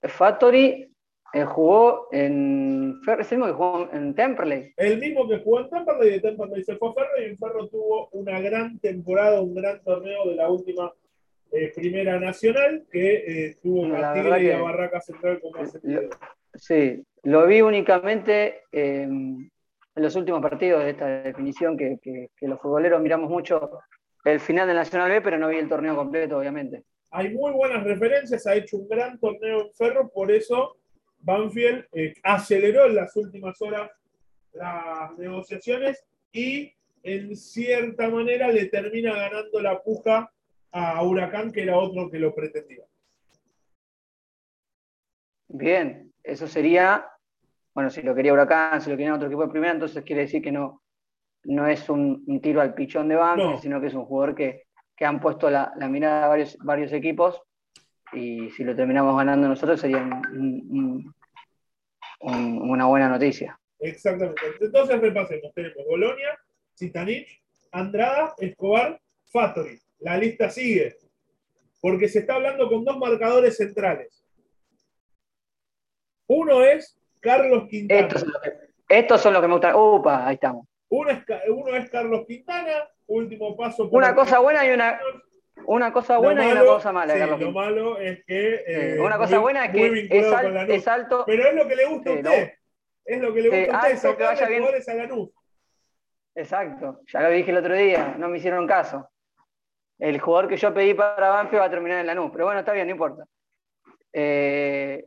Factory 0.02 0.93
eh, 1.34 1.44
jugó 1.44 2.08
en 2.12 3.00
es 3.18 3.32
el 3.32 3.38
mismo 3.38 3.46
que 3.46 3.52
jugó 3.52 3.88
en 3.92 4.14
Temperley. 4.14 4.72
El 4.76 4.98
mismo 4.98 5.28
que 5.28 5.40
jugó 5.40 5.60
en 5.60 5.70
Temperley, 5.70 6.10
de 6.10 6.20
Temperley 6.20 6.62
se 6.62 6.76
fue 6.76 6.90
a 6.90 6.92
Ferro 6.94 7.20
y 7.20 7.24
en 7.24 7.38
Ferro 7.38 7.68
tuvo 7.68 8.08
una 8.12 8.40
gran 8.40 8.78
temporada, 8.78 9.40
un 9.40 9.54
gran 9.54 9.82
torneo 9.82 10.28
de 10.28 10.36
la 10.36 10.48
última 10.48 10.92
eh, 11.52 11.72
Primera 11.74 12.18
Nacional 12.20 12.86
que 12.90 13.14
eh, 13.26 13.56
tuvo 13.62 13.90
Castillo 13.90 14.36
y 14.36 14.46
la 14.46 14.62
Barraca 14.62 15.00
Central 15.00 15.40
como 15.40 15.54
Sí, 16.54 17.04
lo 17.24 17.46
vi 17.46 17.60
únicamente 17.62 18.62
en 18.70 19.50
los 19.96 20.14
últimos 20.14 20.40
partidos 20.40 20.84
de 20.84 20.90
esta 20.90 21.06
definición 21.06 21.76
que, 21.76 21.98
que 22.00 22.48
los 22.48 22.60
futboleros 22.60 23.02
miramos 23.02 23.28
mucho 23.28 23.80
el 24.24 24.38
final 24.38 24.68
del 24.68 24.76
Nacional 24.76 25.10
B, 25.10 25.20
pero 25.20 25.36
no 25.36 25.48
vi 25.48 25.56
el 25.56 25.68
torneo 25.68 25.96
completo, 25.96 26.38
obviamente 26.38 26.84
hay 27.14 27.32
muy 27.32 27.52
buenas 27.52 27.84
referencias, 27.84 28.44
ha 28.44 28.56
hecho 28.56 28.76
un 28.76 28.88
gran 28.88 29.20
torneo 29.20 29.66
en 29.66 29.72
Ferro, 29.74 30.10
por 30.12 30.32
eso 30.32 30.76
Banfield 31.24 31.86
eh, 31.92 32.14
aceleró 32.22 32.86
en 32.86 32.96
las 32.96 33.16
últimas 33.16 33.60
horas 33.62 33.90
las 34.52 35.16
negociaciones 35.18 36.04
y 36.32 36.72
en 37.02 37.36
cierta 37.36 38.08
manera 38.08 38.48
le 38.48 38.66
termina 38.66 39.14
ganando 39.14 39.60
la 39.60 39.82
puja 39.82 40.30
a 40.72 41.02
Huracán, 41.02 41.52
que 41.52 41.62
era 41.62 41.76
otro 41.76 42.10
que 42.10 42.18
lo 42.18 42.34
pretendía. 42.34 42.84
Bien, 45.48 46.12
eso 46.22 46.46
sería, 46.46 47.06
bueno, 47.74 47.90
si 47.90 48.02
lo 48.02 48.14
quería 48.14 48.32
Huracán, 48.32 48.80
si 48.80 48.90
lo 48.90 48.96
quería 48.96 49.14
otro 49.14 49.28
equipo 49.28 49.44
de 49.44 49.52
primera, 49.52 49.72
entonces 49.72 50.02
quiere 50.04 50.22
decir 50.22 50.42
que 50.42 50.52
no, 50.52 50.82
no 51.44 51.66
es 51.66 51.88
un, 51.88 52.24
tiro 52.42 52.60
al 52.60 52.74
pichón 52.74 53.08
de 53.08 53.16
Banfield, 53.16 53.60
sino 53.60 53.80
que 53.80 53.86
es 53.86 53.94
un 53.94 54.04
jugador 54.04 54.34
que, 54.34 54.64
que 54.96 55.04
han 55.04 55.20
puesto 55.20 55.50
la, 55.50 55.72
mirada 55.88 56.28
varios, 56.28 56.56
varios 56.58 56.92
equipos 56.92 57.40
y 58.14 58.50
si 58.50 58.64
lo 58.64 58.74
terminamos 58.74 59.16
ganando 59.16 59.48
nosotros 59.48 59.80
sería 59.80 59.98
un, 59.98 61.14
una 62.20 62.86
buena 62.86 63.08
noticia. 63.08 63.58
Exactamente. 63.78 64.40
Entonces 64.60 65.00
repasemos. 65.00 65.52
Tenemos 65.54 65.84
Bolonia, 65.86 66.38
Citanich, 66.76 67.42
Andrada, 67.72 68.34
Escobar, 68.38 69.00
Fattori. 69.26 69.78
La 69.98 70.16
lista 70.16 70.48
sigue. 70.50 70.96
Porque 71.80 72.08
se 72.08 72.20
está 72.20 72.34
hablando 72.34 72.68
con 72.68 72.84
dos 72.84 72.98
marcadores 72.98 73.56
centrales. 73.56 74.24
Uno 76.26 76.62
es 76.62 76.98
Carlos 77.20 77.68
Quintana. 77.68 78.08
Estos 78.88 79.20
son 79.20 79.34
los 79.34 79.42
que, 79.42 79.48
me 79.48 79.54
gustan. 79.54 79.74
Upa, 79.74 80.26
ahí 80.26 80.34
estamos. 80.34 80.66
Uno 80.88 81.10
es, 81.10 81.18
uno 81.48 81.76
es 81.76 81.90
Carlos 81.90 82.24
Quintana, 82.26 82.88
último 83.06 83.56
paso. 83.56 83.88
una 83.90 84.14
cosa 84.14 84.38
buena 84.38 84.66
y 84.66 84.70
una, 84.70 84.98
una 85.66 85.92
cosa 85.92 86.18
buena 86.18 86.46
y 86.46 86.52
una 86.52 86.64
cosa 86.64 86.92
mala, 86.92 87.16
Carlos. 87.18 87.40
Lo 87.40 87.52
malo 87.52 87.98
es 87.98 88.24
que. 88.24 88.64
Eh, 88.66 89.00
una 89.00 89.18
cosa 89.18 89.38
buena 89.38 89.66
es 89.66 89.72
que 89.72 90.08
es, 90.10 90.88
alto. 90.88 91.24
Pero 91.26 91.48
es 91.48 91.54
lo 91.54 91.68
que 91.68 91.76
le 91.76 91.86
gusta 91.86 92.10
a 92.10 92.14
usted. 92.14 92.52
Es 93.04 93.20
lo 93.20 93.34
que 93.34 93.42
le 93.42 93.48
gusta 93.48 93.76
a 93.76 93.82
usted, 93.82 93.96
sacarle 93.96 94.58
jugadores 94.58 94.88
a 94.88 94.94
Lanús. 94.94 95.30
Exacto, 96.34 97.00
ya 97.06 97.20
lo 97.20 97.30
dije 97.30 97.50
el 97.50 97.58
otro 97.58 97.74
día, 97.76 98.16
no 98.18 98.28
me 98.28 98.38
hicieron 98.38 98.66
caso. 98.66 99.08
El 99.98 100.20
jugador 100.20 100.48
que 100.48 100.56
yo 100.56 100.74
pedí 100.74 100.92
para 100.94 101.28
Banfield 101.28 101.62
va 101.62 101.66
a 101.66 101.70
terminar 101.70 102.00
en 102.00 102.06
Lanús, 102.06 102.30
pero 102.32 102.46
bueno, 102.46 102.60
está 102.60 102.72
bien, 102.72 102.88
no 102.88 102.92
importa. 102.92 103.24
Eh, 104.12 105.06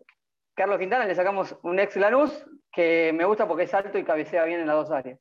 Carlos 0.54 0.80
Quintana 0.80 1.06
le 1.06 1.16
sacamos 1.16 1.58
un 1.64 1.80
ex 1.80 1.98
Lanús 1.98 2.46
que 2.72 3.12
me 3.14 3.26
gusta 3.26 3.48
porque 3.48 3.64
es 3.64 3.74
alto 3.74 3.98
y 3.98 4.04
cabecea 4.04 4.46
bien 4.46 4.62
en 4.62 4.68
las 4.68 4.78
dos 4.78 4.92
áreas. 4.92 5.20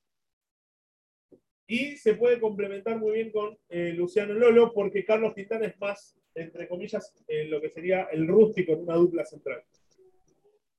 Y 1.67 1.97
se 1.97 2.15
puede 2.15 2.41
complementar 2.41 2.99
muy 2.99 3.15
bien 3.15 3.33
con 3.33 3.59
eh, 3.69 3.93
Luciano 3.93 4.35
Lolo 4.35 4.73
porque 4.73 5.05
Carlos 5.05 5.35
Quintana 5.35 5.67
es 5.67 5.79
más, 5.81 6.17
entre 6.35 6.69
comillas, 6.69 7.13
lo 7.49 7.61
que 7.61 7.71
sería 7.71 8.05
el 8.13 8.29
rústico 8.29 8.73
en 8.73 8.83
una 8.83 8.95
dupla 8.95 9.25
central. 9.25 9.65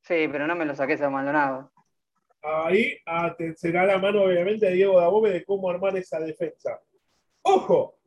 Sí, 0.01 0.27
pero 0.31 0.47
no 0.47 0.55
me 0.55 0.65
lo 0.65 0.75
saques 0.75 1.01
a 1.01 1.09
Maldonado 1.09 1.71
ahí 2.47 2.97
será 3.55 3.85
la 3.85 3.97
mano, 3.97 4.23
obviamente, 4.23 4.67
de 4.67 4.73
Diego 4.73 4.99
Dabove 4.99 5.31
de 5.31 5.45
cómo 5.45 5.69
armar 5.69 5.95
esa 5.97 6.19
defensa. 6.19 6.79
¡Ojo! 7.41 7.97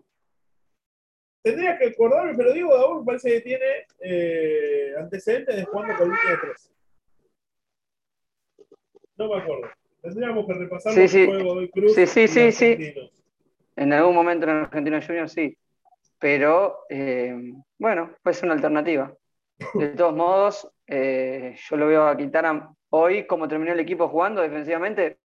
Tendría 1.43 1.79
que 1.79 1.87
acordarme, 1.87 2.35
pero 2.37 2.53
Diego 2.53 2.77
Dabove 2.77 3.05
parece 3.05 3.31
que 3.31 3.41
tiene 3.41 3.87
eh, 4.01 4.95
antecedentes 4.99 5.57
de 5.57 5.65
jugando 5.65 5.97
con 5.97 6.09
línea 6.09 6.31
de 6.31 6.37
tres. 6.37 6.73
No 9.17 9.29
me 9.29 9.43
acuerdo. 9.43 9.69
Tendríamos 10.03 10.47
que 10.47 10.55
repasar 10.55 10.93
sí, 10.93 11.09
sí. 11.09 11.27
juego 11.27 11.61
de 11.61 11.71
Cruz. 11.71 11.95
Sí, 11.95 12.07
sí, 12.07 12.29
sí, 12.29 12.53
sí. 12.53 12.95
En 13.77 13.93
algún 13.93 14.15
momento 14.15 14.47
en 14.47 14.57
Argentino 14.57 15.01
Junior 15.01 15.29
sí. 15.29 15.57
Pero 16.19 16.81
eh, 16.89 17.53
bueno, 17.79 18.11
pues 18.23 18.43
una 18.43 18.53
alternativa. 18.53 19.15
De 19.75 19.89
todos 19.97 20.15
modos, 20.15 20.71
eh, 20.87 21.57
yo 21.69 21.77
lo 21.77 21.87
veo 21.87 22.07
a 22.07 22.17
Quintana 22.17 22.75
Hoy, 22.93 23.25
como 23.25 23.47
terminó 23.47 23.73
el 23.73 23.79
equipo 23.79 24.09
jugando 24.09 24.43
defensivamente, 24.43 25.19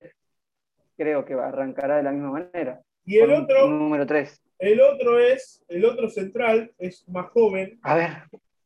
creo 0.95 1.25
que 1.25 1.33
arrancará 1.33 1.97
de 1.97 2.03
la 2.03 2.11
misma 2.11 2.31
manera. 2.31 2.79
Y 3.05 3.17
el 3.17 3.31
otro, 3.31 3.67
número 3.67 4.05
3. 4.05 4.41
El 4.59 4.81
otro 4.81 5.19
es, 5.19 5.65
el 5.67 5.83
otro 5.83 6.07
central 6.09 6.71
es 6.77 7.07
más 7.09 7.27
joven. 7.31 7.79
A 7.81 7.95
ver. 7.95 8.09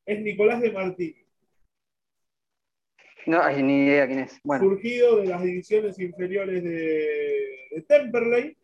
Es 0.05 0.19
Nicolás 0.21 0.59
de 0.59 0.71
Martí. 0.73 1.15
No 3.29 3.43
hay 3.43 3.61
ni 3.61 3.85
idea 3.85 4.07
quién 4.07 4.21
es. 4.21 4.41
Surgido 4.43 5.17
de 5.17 5.27
las 5.27 5.43
divisiones 5.43 5.99
inferiores 5.99 6.63
de, 6.63 7.85
Temperley. 7.87 8.57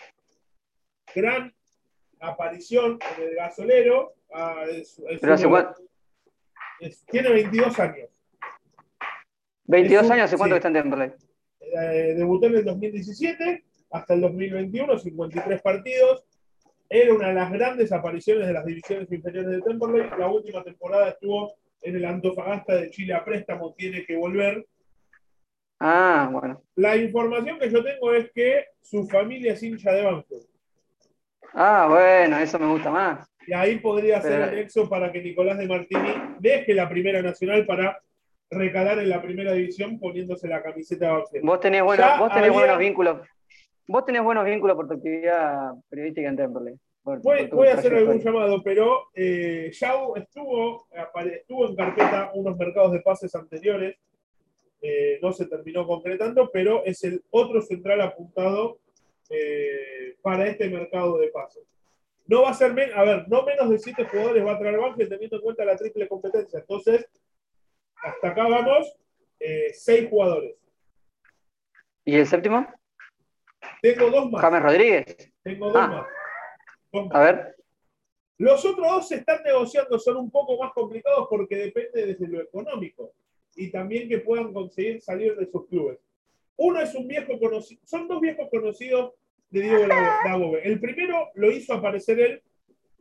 Gran 1.13 1.53
aparición 2.19 2.97
en 3.15 3.27
el 3.27 3.35
gasolero. 3.35 4.15
Ah, 4.33 4.65
tiene 7.11 7.29
22 7.29 7.79
años. 7.79 8.09
22 9.65 10.09
años, 10.09 10.25
¿hace 10.25 10.37
cuánto 10.37 10.55
que 10.55 10.57
está 10.57 10.69
en 10.69 10.73
Temperley? 10.73 11.11
Eh, 11.59 12.15
debutó 12.17 12.47
en 12.47 12.55
el 12.55 12.65
2017 12.65 13.63
hasta 13.91 14.15
el 14.15 14.21
2021, 14.21 14.97
53 14.97 15.61
partidos. 15.61 16.25
Era 16.89 17.13
una 17.13 17.27
de 17.27 17.33
las 17.35 17.51
grandes 17.51 17.91
apariciones 17.91 18.47
de 18.47 18.53
las 18.53 18.65
divisiones 18.65 19.11
inferiores 19.11 19.51
de 19.51 19.61
Temperley. 19.61 20.09
La 20.17 20.27
última 20.27 20.63
temporada 20.63 21.09
estuvo 21.09 21.53
en 21.85 21.95
el 21.95 22.05
Antofagasta 22.05 22.75
de 22.75 22.89
Chile 22.89 23.13
a 23.13 23.23
préstamo, 23.23 23.73
tiene 23.73 24.05
que 24.05 24.17
volver. 24.17 24.65
Ah, 25.79 26.29
bueno. 26.31 26.61
La 26.75 26.95
información 26.97 27.59
que 27.59 27.69
yo 27.69 27.83
tengo 27.83 28.13
es 28.13 28.31
que 28.31 28.65
su 28.81 29.07
familia 29.07 29.53
es 29.53 29.63
hincha 29.63 29.91
de 29.91 30.03
Banfield. 30.03 30.47
Ah, 31.53 31.87
bueno, 31.89 32.37
eso 32.39 32.59
me 32.59 32.67
gusta 32.67 32.91
más. 32.91 33.29
Y 33.47 33.53
ahí 33.53 33.79
podría 33.79 34.21
ser 34.21 34.41
el 34.41 34.55
nexo 34.55 34.89
para 34.89 35.11
que 35.11 35.21
Nicolás 35.21 35.57
de 35.57 35.67
Martini 35.67 36.13
deje 36.39 36.73
la 36.73 36.89
primera 36.89 37.21
nacional 37.21 37.65
para 37.65 37.99
recalar 38.49 38.99
en 38.99 39.09
la 39.09 39.21
primera 39.21 39.53
división 39.53 39.99
poniéndose 39.99 40.47
la 40.47 40.63
camiseta 40.63 41.21
de 41.31 41.41
Vos 41.41 41.59
tenés, 41.59 41.83
vos 41.83 41.97
tenés 42.33 42.51
buenos 42.51 42.77
vínculos. 42.77 43.27
Vos 43.87 44.05
tenés 44.05 44.23
buenos 44.23 44.45
vínculos 44.45 44.75
por 44.75 44.87
tu 44.87 44.95
actividad 44.95 45.73
periodística 45.89 46.27
en 46.27 46.35
Temperley. 46.35 46.75
Voy, 47.05 47.67
a 47.67 47.73
hacer 47.73 47.93
algún 47.93 48.19
llamado, 48.19 48.61
pero 48.63 49.09
eh, 49.13 49.71
Yao 49.71 50.15
estuvo, 50.15 50.87
estuvo 51.31 51.69
en 51.69 51.75
carpeta 51.75 52.31
unos 52.33 52.57
mercados 52.57 52.91
de 52.91 53.01
pases 53.01 53.33
anteriores. 53.35 53.95
Eh, 54.81 55.19
no 55.21 55.31
se 55.31 55.45
terminó 55.45 55.87
concretando, 55.87 56.49
pero 56.51 56.83
es 56.85 57.03
el 57.03 57.23
otro 57.31 57.61
central 57.61 58.01
apuntado 58.01 58.79
eh, 59.29 60.15
para 60.21 60.47
este 60.47 60.69
mercado 60.69 61.17
de 61.17 61.29
pases. 61.29 61.63
No 62.27 62.41
va 62.41 62.49
a 62.49 62.53
ser, 62.53 62.71
a 62.95 63.03
ver, 63.03 63.27
no 63.27 63.43
menos 63.43 63.69
de 63.69 63.79
siete 63.79 64.05
jugadores 64.05 64.45
va 64.45 64.53
a 64.53 64.59
traer 64.59 64.77
Banfield 64.77 65.09
teniendo 65.09 65.37
en 65.37 65.41
cuenta 65.43 65.65
la 65.65 65.75
triple 65.75 66.07
competencia. 66.07 66.59
Entonces, 66.59 67.07
hasta 67.95 68.29
acá 68.29 68.47
vamos, 68.47 68.95
eh, 69.39 69.71
seis 69.73 70.09
jugadores. 70.09 70.55
¿Y 72.03 72.15
el 72.15 72.25
séptimo? 72.25 72.67
Tengo 73.81 74.09
dos 74.09 74.31
más. 74.31 74.41
James 74.41 74.63
Rodríguez. 74.63 75.33
Tengo 75.43 75.67
dos, 75.67 75.77
ah. 75.77 75.87
más. 75.87 76.07
A 77.11 77.19
ver. 77.19 77.55
Los 78.37 78.65
otros 78.65 78.87
dos 78.87 79.07
se 79.07 79.15
están 79.15 79.41
negociando, 79.43 79.97
son 79.97 80.17
un 80.17 80.29
poco 80.29 80.57
más 80.61 80.73
complicados 80.73 81.27
porque 81.29 81.55
depende 81.55 82.05
desde 82.05 82.27
lo 82.27 82.41
económico 82.41 83.13
y 83.55 83.71
también 83.71 84.09
que 84.09 84.19
puedan 84.19 84.51
conseguir 84.51 85.01
salir 85.01 85.35
de 85.37 85.49
sus 85.49 85.67
clubes. 85.67 85.99
Uno 86.57 86.81
es 86.81 86.93
un 86.95 87.07
viejo 87.07 87.39
conocido, 87.39 87.81
son 87.85 88.07
dos 88.07 88.19
viejos 88.19 88.49
conocidos 88.49 89.13
de 89.49 89.61
Diego 89.61 89.87
Dabove. 90.25 90.67
El 90.67 90.79
primero 90.79 91.29
lo 91.35 91.51
hizo 91.51 91.73
aparecer 91.73 92.19
él 92.19 92.43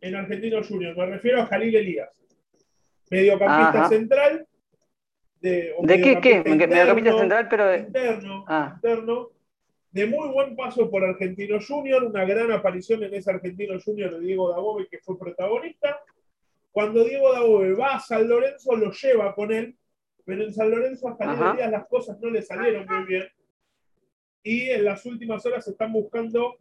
en 0.01 0.15
Argentino 0.15 0.63
Junior, 0.63 0.97
me 0.97 1.07
refiero 1.07 1.41
a 1.41 1.47
Jalil 1.47 1.75
Elías, 1.75 2.11
mediocampista 3.11 3.89
central, 3.89 4.47
de, 5.41 5.75
qué? 6.03 6.21
¿Qué? 6.21 6.43
Mediocampista 6.43 7.19
central, 7.19 7.49
pero. 7.51 7.67
De... 7.67 7.79
Interno, 7.81 8.45
ah. 8.49 8.73
interno. 8.77 9.31
De 9.95 10.07
muy 10.07 10.29
buen 10.31 10.57
paso 10.57 10.91
por 10.91 11.05
Argentino 11.05 11.61
Junior, 11.65 12.03
una 12.03 12.25
gran 12.25 12.51
aparición 12.51 13.05
en 13.05 13.15
ese 13.15 13.31
Argentino 13.31 13.79
Junior 13.81 14.13
de 14.13 14.27
Diego 14.27 14.51
Dabove, 14.51 14.89
que 14.89 14.99
fue 14.99 15.17
protagonista. 15.17 16.01
Cuando 16.73 17.05
Diego 17.05 17.33
Dabove 17.33 17.75
va 17.75 17.95
a 17.95 18.01
San 18.01 18.27
Lorenzo, 18.27 18.75
lo 18.75 18.91
lleva 18.91 19.33
con 19.37 19.53
él, 19.53 19.77
pero 20.25 20.43
en 20.43 20.53
San 20.53 20.69
Lorenzo 20.69 21.07
hasta 21.07 21.33
los 21.33 21.57
días 21.57 21.71
las 21.71 21.87
cosas 21.87 22.19
no 22.19 22.29
le 22.29 22.43
salieron 22.43 22.85
muy 22.89 23.05
bien. 23.05 23.23
Y 24.43 24.71
en 24.71 24.85
las 24.85 25.07
últimas 25.07 25.47
horas 25.47 25.69
están 25.69 25.93
buscando 25.93 26.57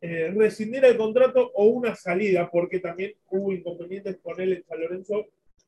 eh, 0.00 0.32
rescindir 0.34 0.82
el 0.86 0.96
contrato 0.96 1.52
o 1.56 1.66
una 1.66 1.94
salida, 1.94 2.48
porque 2.50 2.80
también 2.80 3.12
hubo 3.28 3.52
inconvenientes 3.52 4.16
con 4.22 4.40
él 4.40 4.54
en 4.54 4.64
San 4.64 4.80
Lorenzo, 4.80 5.26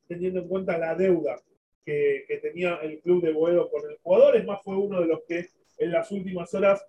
teniendo 0.08 0.40
en 0.40 0.48
cuenta 0.48 0.78
la 0.78 0.94
deuda 0.94 1.38
que, 1.84 2.24
tenía 2.40 2.76
el 2.76 2.98
club 3.00 3.22
de 3.22 3.32
Boedo 3.34 3.70
con 3.70 3.82
el 3.90 3.98
jugador. 3.98 4.36
Es 4.36 4.46
más, 4.46 4.62
fue 4.62 4.74
uno 4.74 5.02
de 5.02 5.06
los 5.06 5.20
que 5.28 5.50
en 5.76 5.92
las 5.92 6.10
últimas 6.10 6.54
horas 6.54 6.82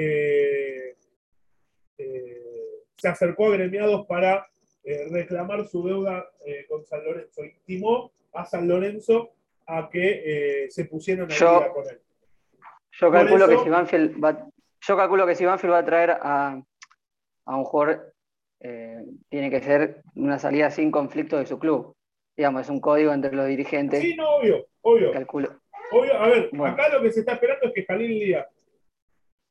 eh, 0.00 0.96
eh, 1.98 2.84
se 2.96 3.08
acercó 3.08 3.46
a 3.46 3.52
gremiados 3.52 4.06
para 4.06 4.46
eh, 4.84 5.08
reclamar 5.10 5.66
su 5.66 5.84
deuda 5.84 6.24
con 6.68 6.84
San 6.84 7.04
Lorenzo. 7.04 7.44
Intimó 7.44 8.12
a 8.32 8.44
San 8.44 8.68
Lorenzo 8.68 9.30
a 9.66 9.88
que 9.90 10.66
se 10.70 10.84
pusieran 10.84 11.30
a 11.30 11.34
yo, 11.34 11.72
con 11.74 11.88
él. 11.88 12.00
Yo 12.92 13.10
calculo, 13.10 13.48
que 13.48 13.58
si 13.58 13.68
Banfield 13.68 14.24
va, 14.24 14.48
yo 14.80 14.96
calculo 14.96 15.26
que 15.26 15.34
si 15.34 15.44
Banfield 15.44 15.74
va 15.74 15.78
a 15.78 15.84
traer 15.84 16.10
a, 16.12 16.62
a 17.44 17.56
un 17.56 17.64
jugador, 17.64 18.14
tiene 19.28 19.50
que 19.50 19.60
ser 19.60 20.02
una 20.14 20.38
salida 20.38 20.70
sin 20.70 20.90
conflicto 20.90 21.36
de 21.38 21.46
su 21.46 21.58
club 21.58 21.94
digamos, 22.36 22.62
es 22.62 22.68
un 22.70 22.80
código 22.80 23.12
entre 23.12 23.32
los 23.32 23.48
dirigentes. 23.48 24.00
Sí, 24.00 24.14
no, 24.14 24.36
obvio, 24.36 24.64
obvio. 24.82 25.10
Calculo. 25.10 25.60
Obvio, 25.90 26.14
a 26.16 26.28
ver, 26.28 26.50
acá 26.66 26.88
lo 26.90 27.02
que 27.02 27.10
se 27.10 27.20
está 27.20 27.32
esperando 27.32 27.66
es 27.66 27.72
que 27.74 27.84
Jalil 27.84 28.20
Díaz 28.20 28.46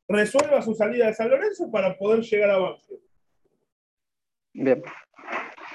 resuelva 0.08 0.62
su 0.62 0.74
salida 0.74 1.06
de 1.06 1.14
San 1.14 1.30
Lorenzo 1.30 1.70
para 1.70 1.96
poder 1.96 2.20
llegar 2.20 2.50
a 2.50 2.58
Banfield. 2.58 3.00
Bien. 4.54 4.82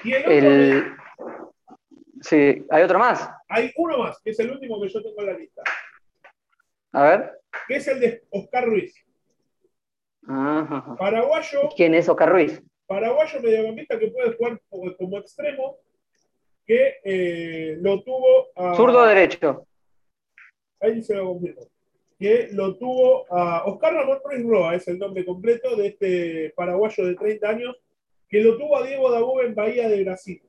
Y 0.02 0.12
el 0.12 0.94
Sí, 2.24 2.64
¿hay 2.70 2.82
otro 2.82 2.98
más? 2.98 3.28
Hay 3.48 3.70
uno 3.76 3.98
más, 3.98 4.18
que 4.22 4.30
es 4.30 4.38
el 4.40 4.50
último 4.50 4.80
que 4.80 4.88
yo 4.88 5.02
tengo 5.02 5.20
en 5.20 5.26
la 5.26 5.34
lista. 5.34 5.62
A 6.92 7.02
ver. 7.02 7.40
Que 7.68 7.76
es 7.76 7.88
el 7.88 8.00
de 8.00 8.24
Oscar 8.30 8.64
Ruiz. 8.64 8.94
Ajá. 10.26 10.96
Paraguayo. 10.96 11.68
¿Quién 11.76 11.94
es 11.94 12.08
Oscar 12.08 12.30
Ruiz? 12.30 12.62
Paraguayo 12.86 13.42
mediocampista 13.42 13.98
que 13.98 14.08
puede 14.08 14.34
jugar 14.36 14.60
como 14.96 15.18
extremo 15.18 15.76
que 16.66 16.94
eh, 17.04 17.76
lo 17.80 18.02
tuvo 18.02 18.46
a... 18.56 18.74
Zurdo 18.74 19.04
derecho. 19.04 19.66
Ahí 20.80 21.02
se 21.02 21.14
lo 21.14 21.26
confirmo. 21.26 21.62
Que 22.18 22.48
lo 22.52 22.76
tuvo 22.76 23.26
a 23.32 23.64
Oscar 23.64 23.94
Ramón 23.94 24.18
Ruiz 24.24 24.44
Roa, 24.44 24.74
es 24.74 24.86
el 24.88 24.98
nombre 24.98 25.24
completo 25.24 25.76
de 25.76 25.88
este 25.88 26.52
paraguayo 26.56 27.04
de 27.04 27.14
30 27.14 27.48
años, 27.48 27.76
que 28.28 28.40
lo 28.40 28.56
tuvo 28.56 28.76
a 28.76 28.86
Diego 28.86 29.10
Dabú 29.10 29.40
en 29.40 29.54
Bahía 29.54 29.88
de 29.88 30.04
Brasil. 30.04 30.42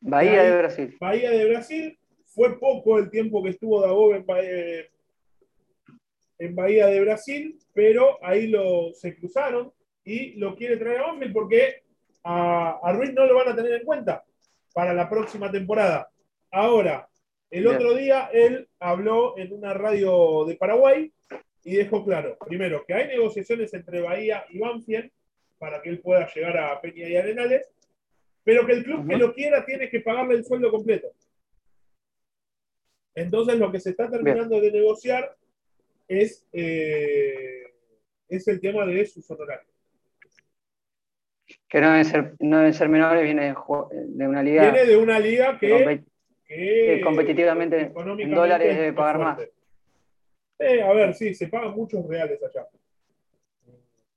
Bahía 0.00 0.42
de 0.42 0.58
Brasil. 0.58 0.96
Bahía 1.00 1.30
de 1.30 1.44
Brasil. 1.46 1.98
Fue 2.24 2.58
poco 2.58 2.98
el 2.98 3.10
tiempo 3.10 3.42
que 3.42 3.50
estuvo 3.50 4.14
en 4.14 4.26
Bahía, 4.26 4.84
en 6.38 6.54
Bahía 6.54 6.86
de 6.86 7.00
Brasil, 7.00 7.58
pero 7.72 8.22
ahí 8.24 8.48
lo, 8.48 8.92
se 8.92 9.16
cruzaron 9.16 9.72
y 10.04 10.34
lo 10.34 10.54
quiere 10.54 10.76
traer 10.76 11.00
a 11.00 11.06
Banfield 11.06 11.32
porque 11.32 11.82
a, 12.22 12.78
a 12.82 12.92
Ruiz 12.92 13.12
no 13.14 13.26
lo 13.26 13.36
van 13.36 13.48
a 13.48 13.56
tener 13.56 13.72
en 13.72 13.84
cuenta 13.84 14.24
para 14.74 14.92
la 14.92 15.08
próxima 15.08 15.50
temporada. 15.50 16.10
Ahora, 16.50 17.08
el 17.50 17.66
otro 17.66 17.94
día 17.94 18.28
él 18.32 18.68
habló 18.80 19.38
en 19.38 19.52
una 19.52 19.72
radio 19.72 20.44
de 20.46 20.56
Paraguay 20.56 21.12
y 21.64 21.76
dejó 21.76 22.04
claro, 22.04 22.36
primero, 22.46 22.84
que 22.86 22.94
hay 22.94 23.08
negociaciones 23.08 23.72
entre 23.74 24.00
Bahía 24.00 24.44
y 24.50 24.58
Banfield 24.58 25.10
para 25.58 25.80
que 25.82 25.90
él 25.90 26.00
pueda 26.00 26.28
llegar 26.32 26.56
a 26.58 26.80
Peña 26.80 27.08
y 27.08 27.16
Arenales, 27.16 27.68
pero 28.44 28.66
que 28.66 28.72
el 28.72 28.84
club 28.84 29.08
que 29.08 29.16
lo 29.16 29.34
quiera 29.34 29.64
tiene 29.64 29.88
que 29.88 30.00
pagarle 30.00 30.34
el 30.34 30.44
sueldo 30.44 30.70
completo. 30.70 31.08
Entonces 33.14 33.58
lo 33.58 33.72
que 33.72 33.80
se 33.80 33.90
está 33.90 34.10
terminando 34.10 34.60
de 34.60 34.70
negociar 34.70 35.34
es, 36.06 36.46
eh, 36.52 37.64
es 38.28 38.46
el 38.46 38.60
tema 38.60 38.84
de 38.86 39.06
sus 39.06 39.28
honorarios. 39.30 39.72
Que 41.68 41.80
no 41.80 41.88
deben 41.90 42.04
ser, 42.04 42.34
no 42.38 42.58
deben 42.58 42.74
ser 42.74 42.88
menores, 42.88 43.24
viene 43.24 43.46
de, 43.46 44.26
una 44.26 44.42
liga. 44.42 44.70
Viene 44.70 44.84
de 44.86 44.96
una 44.96 45.18
liga 45.18 45.58
que, 45.58 46.04
que 46.46 47.00
competitivamente 47.02 47.92
en 48.18 48.30
dólares 48.34 48.76
debe 48.76 48.92
pagar 48.92 49.18
más. 49.18 49.38
Eh, 50.58 50.82
a 50.82 50.92
ver, 50.92 51.14
sí, 51.14 51.34
se 51.34 51.48
pagan 51.48 51.74
muchos 51.74 52.06
reales 52.06 52.40
allá. 52.42 52.66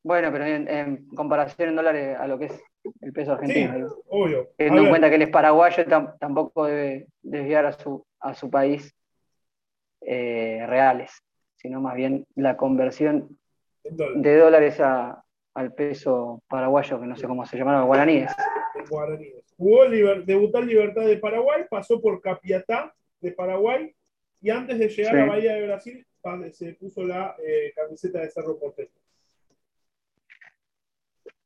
Bueno, 0.01 0.31
pero 0.31 0.45
en, 0.45 1.07
comparación 1.09 1.69
en 1.69 1.75
dólares 1.75 2.17
a 2.17 2.27
lo 2.27 2.39
que 2.39 2.45
es 2.45 2.63
el 3.01 3.11
peso 3.11 3.33
argentino. 3.33 3.89
Sí, 3.89 3.95
obvio. 4.07 4.49
Teniendo 4.55 4.83
en 4.83 4.89
cuenta 4.89 5.09
que 5.09 5.15
él 5.15 5.21
es 5.23 5.29
paraguayo, 5.29 5.85
tampoco 6.19 6.65
debe 6.65 7.07
desviar 7.21 7.65
a 7.65 7.73
su, 7.73 8.05
a 8.19 8.33
su 8.33 8.49
país 8.49 8.95
eh, 10.01 10.63
reales, 10.65 11.11
sino 11.57 11.81
más 11.81 11.95
bien 11.95 12.25
la 12.35 12.55
conversión 12.55 13.37
de 13.83 14.37
dólares 14.37 14.79
al 15.53 15.73
peso 15.73 16.43
paraguayo, 16.47 16.99
que 16.99 17.05
no 17.05 17.15
sé 17.15 17.27
cómo 17.27 17.45
se 17.45 17.57
llamaron, 17.57 17.87
guaraníes. 17.87 18.31
guaraníes. 18.89 19.43
Jugó 19.57 19.89
debutó 19.89 20.59
en 20.59 20.67
Libertad 20.67 21.05
de 21.05 21.17
Paraguay, 21.17 21.63
pasó 21.69 21.99
por 22.01 22.21
Capiatá 22.21 22.93
de 23.19 23.31
Paraguay 23.33 23.93
y 24.41 24.49
antes 24.49 24.79
de 24.79 24.87
llegar 24.87 25.19
a 25.19 25.25
Bahía 25.25 25.53
de 25.53 25.67
Brasil 25.67 26.05
se 26.51 26.73
puso 26.73 27.03
la 27.03 27.35
eh, 27.45 27.71
camiseta 27.75 28.19
de 28.19 28.29
Cerro 28.29 28.57
Porteño. 28.59 28.89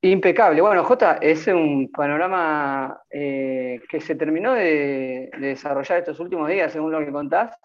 Impecable. 0.01 0.61
Bueno, 0.61 0.83
Jota, 0.83 1.17
es 1.21 1.47
un 1.47 1.89
panorama 1.89 3.01
eh, 3.09 3.79
que 3.87 4.01
se 4.01 4.15
terminó 4.15 4.53
de, 4.53 5.31
desarrollar 5.39 5.99
estos 5.99 6.19
últimos 6.19 6.49
días, 6.49 6.73
según 6.73 6.91
lo 6.91 6.99
que 6.99 7.11
contás, 7.11 7.55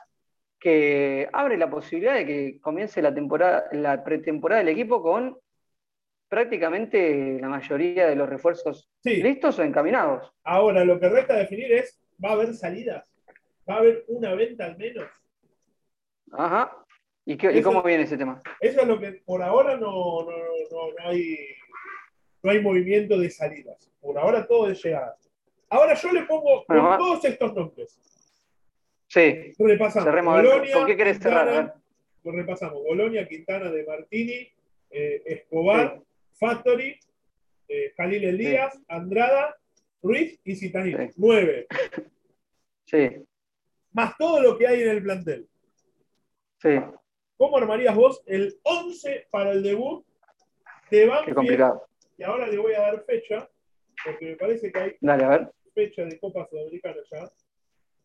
que 0.60 1.28
abre 1.32 1.56
la 1.56 1.68
posibilidad 1.68 2.14
de 2.14 2.26
que 2.26 2.60
comience 2.60 3.02
la 3.02 3.12
temporada, 3.12 3.64
la 3.72 4.04
pretemporada 4.04 4.60
del 4.60 4.68
equipo 4.68 5.02
con 5.02 5.36
prácticamente 6.28 7.38
la 7.40 7.48
mayoría 7.48 8.06
de 8.06 8.16
los 8.16 8.28
refuerzos 8.28 8.90
listos 9.02 9.58
o 9.58 9.62
encaminados. 9.62 10.32
Ahora, 10.44 10.84
lo 10.84 11.00
que 11.00 11.08
resta 11.08 11.34
definir 11.34 11.72
es, 11.72 12.00
¿va 12.22 12.30
a 12.30 12.32
haber 12.32 12.54
salidas? 12.54 13.12
¿Va 13.68 13.74
a 13.74 13.78
haber 13.78 14.04
una 14.08 14.34
venta 14.34 14.66
al 14.66 14.76
menos? 14.76 15.06
Ajá. 16.32 16.76
¿Y, 17.24 17.36
qué, 17.36 17.62
cómo 17.62 17.82
viene 17.82 18.04
ese 18.04 18.16
tema? 18.16 18.42
Eso 18.60 18.80
es 18.80 18.86
lo 18.86 18.98
que 18.98 19.12
por 19.24 19.42
ahora 19.42 19.76
no, 19.76 20.22
no, 20.22 20.30
no 20.30 21.08
hay 21.08 21.36
no 22.42 22.50
hay 22.50 22.60
movimiento 22.60 23.18
de 23.18 23.30
salidas. 23.30 23.90
Por 24.00 24.18
ahora 24.18 24.46
todo 24.46 24.70
es 24.70 24.82
llegada. 24.82 25.16
Ahora 25.68 25.94
yo 25.94 26.12
le 26.12 26.22
pongo 26.22 26.64
todos 26.66 27.24
estos 27.24 27.54
nombres. 27.54 28.00
Sí. 29.06 29.54
Repasamos. 29.58 30.24
Bolonia, 30.24 30.72
¿Con 30.72 30.86
qué 30.86 30.96
querés 30.96 31.18
cerrar? 31.18 31.74
Repasamos. 32.24 32.82
Bolonia, 32.82 33.26
Quintana 33.26 33.70
de 33.70 33.84
Martini, 33.84 34.48
eh, 34.90 35.22
Escobar, 35.24 36.00
Factory, 36.38 36.98
eh, 37.68 37.92
Jalil 37.96 38.24
Elías, 38.24 38.80
Andrada, 38.88 39.56
Ruiz 40.02 40.40
y 40.44 40.56
Citanini. 40.56 41.10
Nueve. 41.16 41.66
Sí. 42.84 43.24
Más 43.92 44.16
todo 44.16 44.40
lo 44.40 44.56
que 44.56 44.66
hay 44.66 44.82
en 44.82 44.90
el 44.90 45.02
plantel. 45.02 45.48
Sí. 46.62 46.80
¿Cómo 47.36 47.56
armarías 47.56 47.94
vos 47.94 48.22
el 48.26 48.58
11 48.62 49.28
para 49.30 49.52
el 49.52 49.62
debut 49.62 50.04
de 50.90 51.06
Banfield 51.06 51.26
Qué 51.26 51.34
complicado 51.34 51.88
y 52.18 52.24
ahora 52.24 52.48
le 52.48 52.58
voy 52.58 52.74
a 52.74 52.80
dar 52.80 53.04
fecha, 53.04 53.48
porque 54.04 54.26
me 54.26 54.36
parece 54.36 54.72
que 54.72 54.78
hay 54.78 54.96
fecha 55.72 56.04
de 56.04 56.18
Copa 56.18 56.46
Sudamericana 56.50 56.96
ya. 57.10 57.30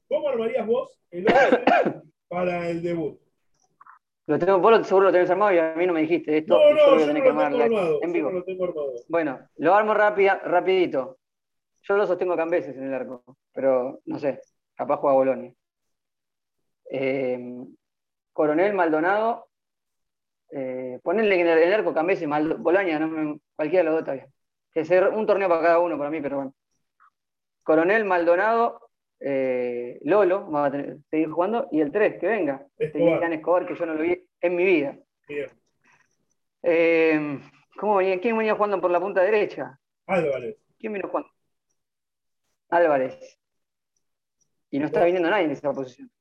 ¿Cómo 0.07 0.29
armarías 0.29 0.67
vos 0.67 0.99
el 1.09 1.25
11 1.27 1.63
para 2.27 2.69
el 2.69 2.83
debut? 2.83 3.19
Lo 4.25 4.39
tengo, 4.39 4.59
vos 4.59 4.87
seguro 4.87 5.07
lo 5.07 5.11
tenés 5.11 5.29
armado 5.29 5.53
y 5.53 5.57
a 5.57 5.73
mí 5.75 5.85
no 5.85 5.93
me 5.93 6.01
dijiste 6.01 6.37
esto. 6.37 6.57
No, 6.57 6.73
no, 6.73 6.99
yo, 6.99 7.05
lo, 7.07 7.13
tengo 7.13 7.41
armado, 7.41 7.99
en 8.01 8.13
vivo. 8.13 8.31
lo 8.31 8.43
tengo 8.43 8.63
armado. 8.65 8.93
Bueno, 9.09 9.39
lo 9.57 9.75
armo 9.75 9.93
rápida, 9.93 10.39
rapidito. 10.45 11.17
Yo 11.81 11.97
lo 11.97 12.07
sostengo 12.07 12.37
Cambeses 12.37 12.77
en 12.77 12.85
el 12.85 12.93
arco, 12.93 13.23
pero 13.51 13.99
no 14.05 14.17
sé, 14.17 14.39
capaz 14.75 14.97
juega 14.97 15.15
Bolonia. 15.17 15.53
Eh, 16.89 17.37
Coronel 18.31 18.73
Maldonado, 18.73 19.47
eh, 20.51 20.99
ponerle 21.03 21.41
en 21.41 21.47
el, 21.47 21.73
arco 21.73 21.93
Cambeses, 21.93 22.27
Bolonia, 22.59 22.99
no 22.99 23.07
me, 23.09 23.39
Cualquiera 23.55 23.83
de 23.83 23.85
los 23.85 23.93
dos 23.93 24.01
está 24.01 24.13
bien. 24.13 24.33
Que 24.73 24.85
ser 24.85 25.09
un 25.09 25.25
torneo 25.25 25.49
para 25.49 25.61
cada 25.61 25.79
uno 25.79 25.97
para 25.97 26.09
mí, 26.09 26.21
pero 26.21 26.37
bueno. 26.37 26.53
Coronel 27.63 28.05
Maldonado, 28.05 28.82
eh, 29.25 29.99
Lolo, 30.03 30.49
va 30.51 30.65
a 30.65 30.71
seguir 31.09 31.29
jugando, 31.29 31.67
y 31.71 31.81
el 31.81 31.91
3, 31.91 32.19
que 32.19 32.27
venga. 32.27 32.65
Escobar. 32.77 33.31
Escobar, 33.31 33.65
que 33.65 33.75
yo 33.75 33.85
no 33.85 33.93
lo 33.93 34.01
vi 34.01 34.27
en 34.41 34.55
mi 34.55 34.65
vida. 34.65 34.97
Bien. 35.27 35.47
Eh, 36.63 37.39
¿cómo 37.77 37.95
venía? 37.95 38.19
¿Quién 38.19 38.37
venía 38.37 38.55
jugando 38.55 38.81
por 38.81 38.91
la 38.91 38.99
punta 38.99 39.21
derecha? 39.21 39.79
Álvarez. 40.07 40.57
¿Quién 40.77 40.93
vino 40.93 41.07
jugando? 41.07 41.29
Álvarez. 42.69 43.39
Y 44.71 44.79
no 44.79 44.87
está 44.87 45.05
viniendo 45.05 45.29
nadie 45.29 45.45
en 45.45 45.51
esa 45.51 45.71
posición. 45.71 46.11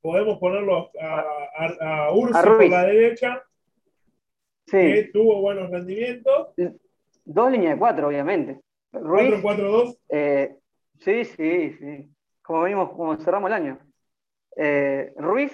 Podemos 0.00 0.38
ponerlo 0.38 0.90
a, 0.98 1.24
a, 1.56 2.06
a 2.06 2.12
Urso 2.14 2.42
por 2.42 2.68
la 2.68 2.84
derecha 2.84 3.44
que 4.70 5.10
tuvo 5.12 5.40
buenos 5.40 5.70
rendimientos. 5.70 6.54
Dos 7.24 7.50
líneas 7.50 7.74
de 7.74 7.78
cuatro, 7.78 8.08
obviamente. 8.08 8.60
Ruiz, 8.92 9.34
4-4-2. 9.42 9.98
Eh, 10.08 10.56
sí, 11.00 11.24
sí, 11.24 11.72
sí. 11.78 12.08
Como 12.50 12.62
venimos, 12.62 12.90
como 12.90 13.16
cerramos 13.16 13.48
el 13.48 13.54
año. 13.54 13.78
Eh, 14.56 15.12
Ruiz, 15.18 15.52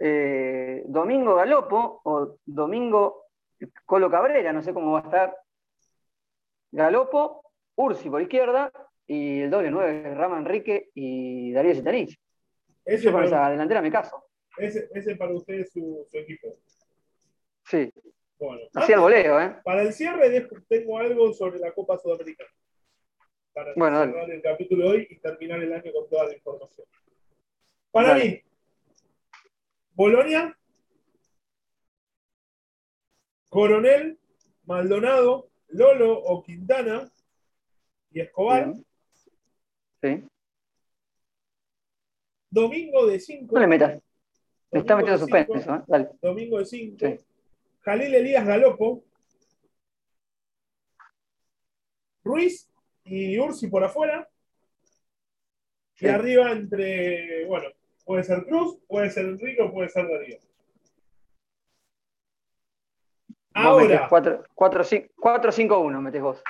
eh, 0.00 0.82
Domingo 0.86 1.34
Galopo 1.34 2.00
o 2.04 2.38
Domingo 2.42 3.26
Colo 3.84 4.10
Cabrera, 4.10 4.50
no 4.50 4.62
sé 4.62 4.72
cómo 4.72 4.92
va 4.92 5.00
a 5.00 5.02
estar. 5.02 5.36
Galopo, 6.72 7.52
Ursi 7.74 8.08
por 8.08 8.22
izquierda 8.22 8.72
y 9.06 9.42
el 9.42 9.50
doble 9.50 9.70
9, 9.70 10.14
Rama 10.14 10.38
Enrique 10.38 10.88
y 10.94 11.52
Darío 11.52 11.74
Zitanich. 11.74 12.18
Ese 12.82 13.12
para 13.12 13.26
esa 13.26 13.50
delantera 13.50 13.82
me 13.82 13.92
caso. 13.92 14.24
Ese, 14.56 14.88
ese 14.94 15.16
para 15.16 15.34
ustedes 15.34 15.70
su, 15.70 16.06
su 16.10 16.16
equipo. 16.16 16.56
Sí, 17.66 17.92
bueno, 18.38 18.62
Así 18.74 18.90
el 18.90 19.00
voleo, 19.00 19.38
¿eh? 19.38 19.54
Para 19.62 19.82
el 19.82 19.92
cierre 19.92 20.48
tengo 20.66 20.98
algo 20.98 21.34
sobre 21.34 21.58
la 21.58 21.72
Copa 21.72 21.98
Sudamericana. 21.98 22.48
Para 23.56 23.72
cerrar 23.72 24.30
el 24.30 24.42
capítulo 24.42 24.82
de 24.84 24.90
hoy 24.90 25.06
y 25.08 25.16
terminar 25.16 25.62
el 25.62 25.72
año 25.72 25.90
con 25.90 26.06
toda 26.10 26.26
la 26.26 26.34
información. 26.34 26.86
Para 27.90 28.14
mí, 28.14 28.42
Bolonia, 29.94 30.54
Coronel, 33.48 34.18
Maldonado, 34.64 35.48
Lolo 35.68 36.18
o 36.18 36.42
Quintana 36.42 37.10
y 38.10 38.20
Escobar. 38.20 38.74
Sí. 40.02 40.22
Domingo 42.50 43.06
de 43.06 43.20
5. 43.20 43.54
No 43.54 43.60
le 43.62 43.66
metas. 43.68 44.02
Me 44.70 44.80
está 44.80 44.96
metiendo 44.96 45.18
suspenso, 45.18 45.76
¿eh? 45.76 45.82
Dale. 45.86 46.10
Domingo 46.20 46.58
de 46.58 46.66
5. 46.66 47.06
Jalil 47.80 48.14
Elías 48.16 48.46
Galopo, 48.46 49.02
Ruiz 52.22 52.68
y 53.06 53.38
Ursi 53.38 53.68
por 53.68 53.82
afuera. 53.84 54.28
Y 55.98 56.08
arriba 56.08 56.52
entre, 56.52 57.46
bueno, 57.46 57.68
puede 58.04 58.22
ser 58.22 58.44
Cruz, 58.44 58.78
puede 58.86 59.08
ser 59.10 59.24
Enrique 59.24 59.62
o 59.62 59.72
puede 59.72 59.88
ser 59.88 60.06
Darío. 60.06 60.38
Ahora. 63.54 64.08
4-5-1 64.10 66.00
metes 66.02 66.20
vos. 66.20 66.42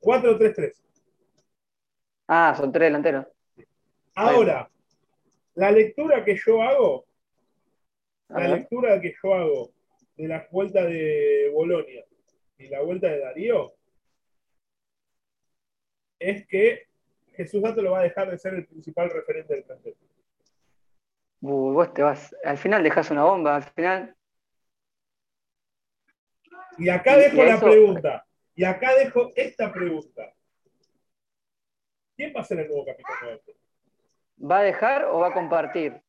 4-3-3. 0.00 0.74
Ah, 2.28 2.54
son 2.56 2.70
tres 2.70 2.88
delanteros. 2.88 3.26
Ahora, 4.14 4.68
la 5.54 5.70
lectura 5.70 6.22
que 6.24 6.36
yo 6.36 6.60
hago 6.62 7.06
la 8.28 8.48
lectura 8.48 9.00
que 9.00 9.14
yo 9.22 9.34
hago 9.34 9.70
de 10.16 10.28
la 10.28 10.48
vuelta 10.50 10.84
de 10.84 11.50
Bolonia 11.52 12.04
y 12.58 12.68
la 12.68 12.82
vuelta 12.82 13.08
de 13.08 13.20
Darío 13.20 13.74
es 16.30 16.46
que 16.46 16.86
Jesús 17.34 17.62
Dato 17.62 17.82
lo 17.82 17.92
va 17.92 18.00
a 18.00 18.04
dejar 18.04 18.30
de 18.30 18.38
ser 18.38 18.54
el 18.54 18.66
principal 18.66 19.10
referente 19.10 19.54
del 19.54 19.64
plantel. 19.64 19.94
vos 21.40 21.92
te 21.92 22.02
vas, 22.02 22.34
al 22.44 22.58
final 22.58 22.82
dejas 22.82 23.10
una 23.10 23.24
bomba, 23.24 23.56
al 23.56 23.64
final. 23.64 24.16
Y 26.78 26.88
acá 26.88 27.16
dejo 27.16 27.44
la 27.44 27.60
pregunta, 27.60 28.26
y 28.54 28.64
acá 28.64 28.94
dejo 28.94 29.30
esta 29.36 29.72
pregunta. 29.72 30.32
¿Quién 32.16 32.32
va 32.34 32.40
a 32.40 32.44
ser 32.44 32.60
el 32.60 32.68
nuevo 32.68 32.84
capitán 32.84 33.40
de 33.46 34.46
¿Va 34.46 34.58
a 34.58 34.62
dejar 34.62 35.04
o 35.04 35.18
va 35.18 35.28
a 35.28 35.32
compartir? 35.32 36.00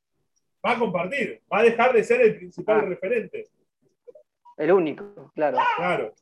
Va 0.65 0.71
a 0.71 0.79
compartir, 0.79 1.41
va 1.51 1.59
a 1.59 1.63
dejar 1.63 1.93
de 1.93 2.03
ser 2.03 2.21
el 2.21 2.37
principal 2.37 2.81
ah. 2.81 2.85
referente. 2.85 3.47
El 4.57 4.71
único, 4.71 5.31
claro. 5.33 5.57
Claro. 5.77 6.13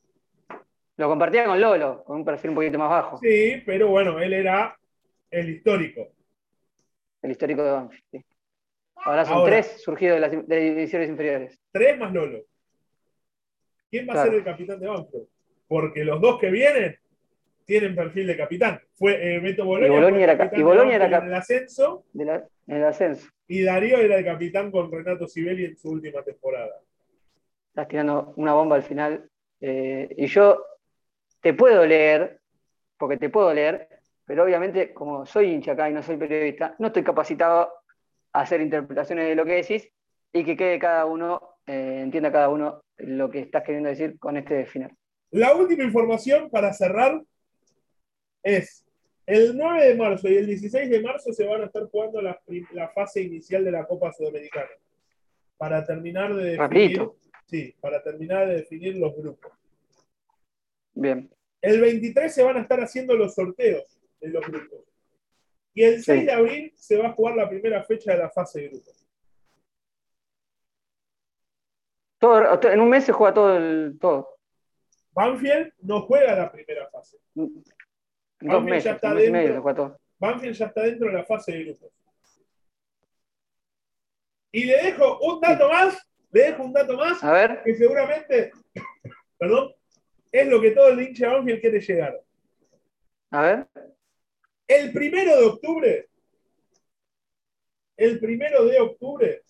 Lo 0.97 1.09
compartía 1.09 1.45
con 1.45 1.59
Lolo, 1.59 2.03
con 2.03 2.17
un 2.17 2.25
perfil 2.25 2.51
un 2.51 2.55
poquito 2.55 2.77
más 2.77 2.89
bajo. 2.89 3.17
Sí, 3.17 3.61
pero 3.65 3.87
bueno, 3.87 4.19
él 4.19 4.33
era 4.33 4.77
el 5.31 5.49
histórico. 5.49 6.09
El 7.21 7.31
histórico 7.31 7.63
de 7.63 7.71
Banfield, 7.71 8.03
sí. 8.11 8.25
Ahora 8.95 9.25
son 9.25 9.45
tres 9.45 9.81
surgidos 9.81 10.15
de 10.15 10.19
las, 10.21 10.31
divisiones 10.47 11.09
inferiores. 11.09 11.59
Tres 11.71 11.97
más 11.97 12.13
Lolo. 12.13 12.39
¿Quién 13.89 14.07
va 14.07 14.13
a 14.13 14.23
ser 14.23 14.35
el 14.35 14.43
capitán 14.43 14.79
de 14.79 14.87
Banfield? 14.87 15.27
Porque 15.67 16.05
los 16.05 16.21
dos 16.21 16.39
que 16.39 16.51
vienen 16.51 16.97
tienen 17.65 17.95
perfil 17.95 18.27
de 18.27 18.37
capitán. 18.37 18.79
Fue 18.93 19.35
eh, 19.35 19.39
Beto 19.39 19.65
Bolonia, 19.65 19.87
y 19.87 19.91
Bolonia 19.91 20.23
era, 20.23 20.51
y 20.53 20.61
Bolonia 20.61 20.95
era 20.95 21.05
en 21.05 21.27
el 21.27 21.33
ascenso. 21.33 22.05
en 22.13 22.75
el 22.75 22.83
ascenso. 22.83 23.29
Y 23.47 23.63
Darío 23.63 23.97
era 23.97 24.17
el 24.17 24.25
capitán 24.25 24.71
con 24.71 24.91
Renato 24.91 25.27
Sibeli 25.27 25.65
en 25.65 25.77
su 25.77 25.89
última 25.89 26.23
temporada. 26.23 26.79
Estás 27.69 27.87
tirando 27.87 28.33
una 28.35 28.53
bomba 28.53 28.75
al 28.75 28.83
final. 28.83 29.29
Eh, 29.59 30.13
y 30.17 30.27
yo 30.27 30.63
te 31.43 31.53
puedo 31.53 31.85
leer, 31.85 32.39
porque 32.97 33.17
te 33.17 33.29
puedo 33.29 33.53
leer, 33.53 33.89
pero 34.25 34.45
obviamente, 34.45 34.93
como 34.93 35.25
soy 35.25 35.51
hincha 35.51 35.73
acá 35.73 35.89
y 35.89 35.93
no 35.93 36.01
soy 36.01 36.15
periodista, 36.15 36.73
no 36.79 36.87
estoy 36.87 37.03
capacitado 37.03 37.69
a 38.31 38.41
hacer 38.41 38.61
interpretaciones 38.61 39.27
de 39.27 39.35
lo 39.35 39.43
que 39.43 39.55
decís 39.55 39.89
y 40.31 40.45
que 40.45 40.55
quede 40.55 40.79
cada 40.79 41.05
uno, 41.05 41.57
eh, 41.67 41.99
entienda 42.01 42.31
cada 42.31 42.47
uno 42.47 42.81
lo 42.97 43.29
que 43.29 43.39
estás 43.39 43.63
queriendo 43.63 43.89
decir 43.89 44.17
con 44.19 44.37
este 44.37 44.65
final. 44.65 44.95
La 45.31 45.53
última 45.53 45.83
información 45.83 46.49
para 46.49 46.71
cerrar 46.71 47.21
es 48.41 48.85
el 49.25 49.57
9 49.57 49.85
de 49.85 49.95
marzo 49.95 50.29
y 50.29 50.37
el 50.37 50.47
16 50.47 50.89
de 50.89 51.01
marzo 51.01 51.33
se 51.33 51.45
van 51.45 51.61
a 51.61 51.65
estar 51.65 51.83
jugando 51.89 52.21
la, 52.21 52.39
fase 52.95 53.21
inicial 53.21 53.65
de 53.65 53.71
la 53.71 53.85
Copa 53.85 54.13
Sudamericana. 54.13 54.69
Para 55.57 55.85
terminar 55.85 56.33
de 56.33 56.57
definir, 56.57 57.09
sí, 57.47 57.75
para 57.81 58.01
terminar 58.01 58.47
de 58.47 58.55
definir 58.55 58.95
los 58.95 59.13
grupos. 59.13 59.51
Bien. 60.93 61.29
El 61.61 61.81
23 61.81 62.33
se 62.33 62.43
van 62.43 62.57
a 62.57 62.61
estar 62.61 62.79
haciendo 62.81 63.15
los 63.15 63.33
sorteos 63.33 63.99
de 64.19 64.29
los 64.29 64.45
grupos. 64.45 64.81
Y 65.73 65.83
el 65.83 66.03
6 66.03 66.25
de 66.25 66.31
abril 66.31 66.73
se 66.75 66.97
va 66.97 67.07
a 67.07 67.13
jugar 67.13 67.35
la 67.35 67.49
primera 67.49 67.83
fecha 67.83 68.11
de 68.11 68.19
la 68.19 68.29
fase 68.29 68.61
de 68.61 68.67
grupos. 68.69 69.05
Todo, 72.19 72.71
en 72.71 72.79
un 72.79 72.89
mes 72.89 73.03
se 73.03 73.11
juega 73.11 73.33
todo 73.33 73.57
el 73.57 73.97
todo. 73.99 74.37
Banfield 75.11 75.73
no 75.81 76.01
juega 76.01 76.35
la 76.35 76.51
primera 76.51 76.89
fase. 76.89 77.17
Dos 77.33 78.63
meses, 78.63 78.83
ya 78.85 78.91
está 78.91 79.13
dentro, 79.13 79.99
Banfield 80.19 80.55
ya 80.55 80.65
está 80.67 80.81
dentro 80.81 81.07
de 81.07 81.13
la 81.13 81.25
fase 81.25 81.51
de 81.51 81.63
grupos. 81.65 81.91
Y 84.51 84.65
le 84.65 84.83
dejo 84.83 85.19
un 85.19 85.41
dato 85.41 85.67
más, 85.67 86.07
le 86.31 86.41
dejo 86.43 86.63
un 86.63 86.73
dato 86.73 86.95
más, 86.95 87.23
a 87.23 87.31
ver. 87.31 87.61
que 87.63 87.75
seguramente, 87.75 88.51
perdón, 89.37 89.73
es 90.33 90.47
lo 90.47 90.59
que 90.59 90.71
todo 90.71 90.89
el 90.89 90.99
hincha 90.99 91.29
Banfield 91.29 91.61
quiere 91.61 91.79
llegar. 91.79 92.19
A 93.29 93.41
ver. 93.41 93.67
El 94.67 94.91
primero 94.91 95.37
de 95.37 95.45
octubre, 95.45 96.09
el 97.95 98.19
primero 98.19 98.65
de 98.65 98.79
octubre, 98.79 99.43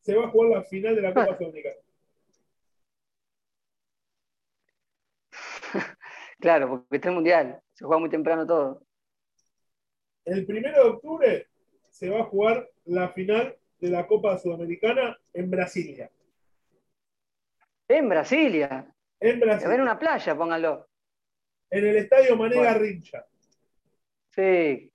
se 0.00 0.14
va 0.14 0.26
a 0.26 0.30
jugar 0.30 0.50
la 0.50 0.62
final 0.62 0.94
de 0.94 1.02
la 1.02 1.12
Copa 1.12 1.36
Sudamericana. 1.36 1.76
claro, 6.38 6.68
porque 6.68 6.96
está 6.96 7.08
el 7.08 7.14
Mundial, 7.16 7.60
se 7.74 7.84
juega 7.84 8.00
muy 8.00 8.10
temprano 8.10 8.46
todo. 8.46 8.86
El 10.24 10.46
primero 10.46 10.84
de 10.84 10.90
octubre 10.90 11.48
se 11.90 12.10
va 12.10 12.20
a 12.20 12.24
jugar 12.24 12.70
la 12.84 13.08
final 13.08 13.58
de 13.80 13.88
la 13.88 14.06
Copa 14.06 14.38
Sudamericana 14.38 15.18
en 15.32 15.50
Brasilia. 15.50 16.10
En 17.88 18.08
Brasilia. 18.08 18.86
En 19.18 19.40
Brasilia. 19.40 19.74
En 19.74 19.80
una 19.80 19.98
playa, 19.98 20.36
pónganlo. 20.36 20.88
En 21.70 21.86
el 21.86 21.96
estadio 21.96 22.36
Manega 22.36 22.74
Rincha. 22.74 23.24
Sí. 24.30 24.92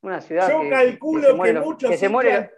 Una 0.00 0.20
ciudad. 0.20 0.48
Yo 0.48 0.70
calculo 0.70 1.42
que, 1.42 1.52
muchos 1.54 2.02
hinchas, 2.02 2.50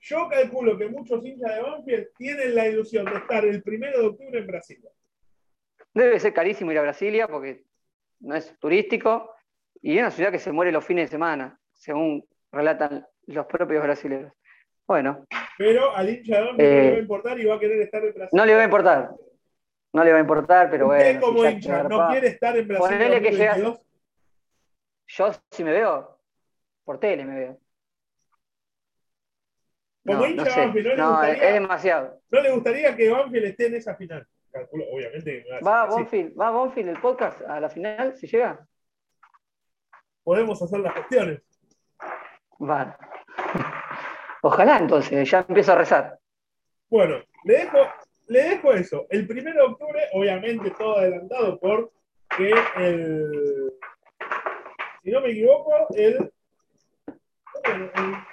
Yo 0.00 0.28
calculo 0.28 0.76
que 0.78 0.88
muchos 0.88 1.24
hinchas 1.24 1.54
de 1.54 1.62
Banfield 1.62 2.08
tienen 2.16 2.54
la 2.54 2.66
ilusión 2.66 3.04
de 3.04 3.16
estar 3.16 3.44
el 3.44 3.62
primero 3.62 4.00
de 4.00 4.06
octubre 4.08 4.38
en 4.38 4.46
Brasilia. 4.46 4.90
Debe 5.94 6.18
ser 6.18 6.34
carísimo 6.34 6.72
ir 6.72 6.78
a 6.78 6.82
Brasilia 6.82 7.28
porque 7.28 7.64
no 8.20 8.34
es 8.34 8.58
turístico 8.58 9.34
y 9.80 9.94
es 9.94 10.00
una 10.00 10.10
ciudad 10.10 10.32
que 10.32 10.38
se 10.38 10.52
muere 10.52 10.72
los 10.72 10.84
fines 10.84 11.06
de 11.06 11.12
semana, 11.12 11.58
según 11.72 12.26
relatan 12.50 13.06
los 13.26 13.46
propios 13.46 13.82
brasileños. 13.82 14.32
Bueno. 14.86 15.26
Pero 15.58 15.94
al 15.94 16.08
hincha 16.08 16.40
de 16.40 16.44
no 16.44 16.52
le 16.52 16.64
va 16.64 16.80
a 16.80 16.94
eh, 16.94 16.98
importar 17.00 17.40
y 17.40 17.44
va 17.44 17.56
a 17.56 17.58
querer 17.58 17.80
estar 17.80 18.04
en 18.04 18.14
Brasil. 18.14 18.38
No 18.38 18.46
le 18.46 18.54
va 18.54 18.60
a 18.60 18.64
importar. 18.64 19.10
No 19.92 20.04
le 20.04 20.12
va 20.12 20.18
a 20.18 20.20
importar, 20.20 20.70
pero 20.70 20.86
Usted 20.86 21.18
bueno. 21.18 21.20
como 21.20 21.44
hincha 21.44 21.82
no 21.82 22.08
quiere 22.08 22.28
estar 22.28 22.56
en 22.56 22.68
Brasil. 22.68 22.86
Ponele 22.86 23.20
que 23.20 23.32
llega. 23.32 23.56
Yo 25.08 25.32
si 25.50 25.64
me 25.64 25.72
veo, 25.72 26.20
por 26.84 27.00
tele 27.00 27.24
me 27.24 27.34
veo. 27.34 27.60
Como 30.06 30.26
hincha 30.26 30.44
no, 30.44 30.56
Banfield, 30.56 30.86
no, 30.86 30.92
le 30.92 30.96
no 30.96 31.10
gustaría, 31.10 31.48
es 31.48 31.54
demasiado. 31.54 32.22
No 32.30 32.40
le 32.40 32.50
gustaría 32.52 32.96
que 32.96 33.10
Banfield 33.10 33.46
esté 33.46 33.66
en 33.66 33.74
esa 33.74 33.96
final. 33.96 34.28
Calculo, 34.52 34.84
obviamente. 34.92 35.44
Va 35.66 35.86
Banfield, 35.86 36.40
va 36.40 36.50
Banfield 36.50 36.90
el 36.90 37.00
podcast 37.00 37.42
a 37.42 37.58
la 37.58 37.68
final, 37.68 38.16
si 38.16 38.28
llega. 38.28 38.64
Podemos 40.22 40.62
hacer 40.62 40.78
las 40.78 40.92
cuestiones. 40.92 41.42
Vale. 42.60 42.94
Ojalá 44.42 44.78
entonces, 44.78 45.30
ya 45.30 45.44
empiezo 45.48 45.72
a 45.72 45.76
rezar. 45.76 46.18
Bueno, 46.88 47.16
le 47.44 47.54
dejo, 47.54 47.78
le 48.28 48.42
dejo 48.42 48.72
eso. 48.72 49.06
El 49.10 49.26
1 49.30 49.52
de 49.52 49.60
octubre, 49.60 50.02
obviamente 50.12 50.70
todo 50.72 50.98
adelantado 50.98 51.58
por 51.58 51.90
que 52.36 52.54
el, 52.76 53.72
si 55.02 55.10
no 55.10 55.20
me 55.20 55.30
equivoco, 55.30 55.88
el, 55.94 56.30
el, 57.64 57.90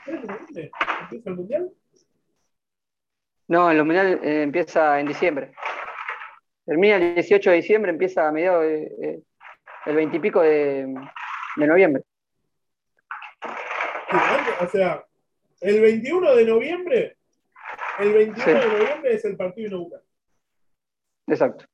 el 0.07 0.71
¿empieza 1.01 1.29
el 1.29 1.35
Mundial? 1.35 1.71
No, 3.47 3.71
el 3.71 3.83
Mundial 3.83 4.19
eh, 4.23 4.43
empieza 4.43 4.99
en 4.99 5.07
diciembre. 5.07 5.53
Termina 6.65 6.95
el 6.95 7.15
18 7.15 7.51
de 7.51 7.55
diciembre, 7.57 7.91
empieza 7.91 8.27
a 8.27 8.31
mediados 8.31 8.63
de, 8.63 8.83
eh, 9.01 9.19
el 9.85 9.95
20 9.95 10.17
y 10.17 10.19
pico 10.19 10.41
de, 10.41 10.93
de 11.55 11.67
noviembre. 11.67 12.03
O 14.61 14.67
sea, 14.67 15.05
el 15.65 15.81
21 15.81 16.35
de 16.35 16.45
noviembre, 16.45 17.17
el 17.99 18.13
21 18.13 18.45
de 18.45 18.67
noviembre 18.67 19.13
es 19.15 19.25
el 19.25 19.35
partido 19.35 19.67
inaugural. 19.69 20.03
Exacto. 21.25 21.65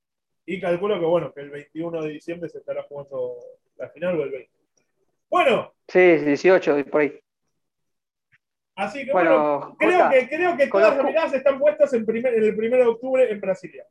Y 0.45 0.61
calculo 0.61 0.97
que 0.97 1.05
bueno, 1.05 1.33
que 1.33 1.41
el 1.41 1.49
21 1.49 2.01
de 2.03 2.09
diciembre 2.09 2.49
se 2.49 2.59
estará 2.59 2.83
jugando 2.83 3.35
la 3.75 3.89
final 3.89 4.17
o 4.17 4.23
el 4.23 4.31
20. 4.31 4.49
Bueno. 5.29 5.73
Sí, 5.89 5.99
18, 5.99 6.85
por 6.85 7.01
ahí. 7.01 7.19
Así 8.75 9.05
que 9.05 9.11
bueno, 9.11 9.75
creo, 9.77 10.09
que, 10.09 10.29
creo 10.29 10.55
que 10.55 10.67
todas 10.67 10.95
las 10.95 11.05
miradas 11.05 11.33
están 11.33 11.59
puestas 11.59 11.93
en, 11.93 12.05
primer, 12.05 12.33
en 12.33 12.43
el 12.43 12.57
1 12.57 12.77
de 12.77 12.85
octubre 12.85 13.29
en 13.29 13.41
Brasilia. 13.41 13.85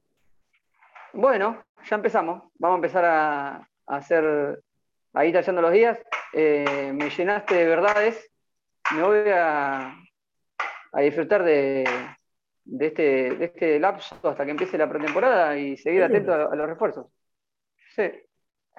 Bueno, 1.13 1.63
ya 1.85 1.97
empezamos. 1.97 2.45
Vamos 2.55 2.77
a 2.77 2.79
empezar 2.79 3.05
a, 3.05 3.69
hacer, 3.87 4.63
ahí 5.13 5.31
tallando 5.31 5.61
los 5.61 5.73
días. 5.73 5.99
Eh, 6.33 6.91
me 6.95 7.11
llenaste 7.11 7.55
de 7.55 7.67
verdades 7.67 8.30
me 8.95 9.03
voy 9.03 9.29
a, 9.33 9.97
disfrutar 10.99 11.45
de, 11.45 11.85
este, 12.81 13.45
este 13.45 13.79
lapso 13.79 14.17
hasta 14.23 14.45
que 14.45 14.51
empiece 14.51 14.79
la 14.79 14.89
pretemporada 14.89 15.59
y 15.59 15.77
seguir 15.77 16.03
atento 16.03 16.33
a, 16.33 16.55
los 16.55 16.69
refuerzos. 16.69 17.07
Sí. 17.95 18.11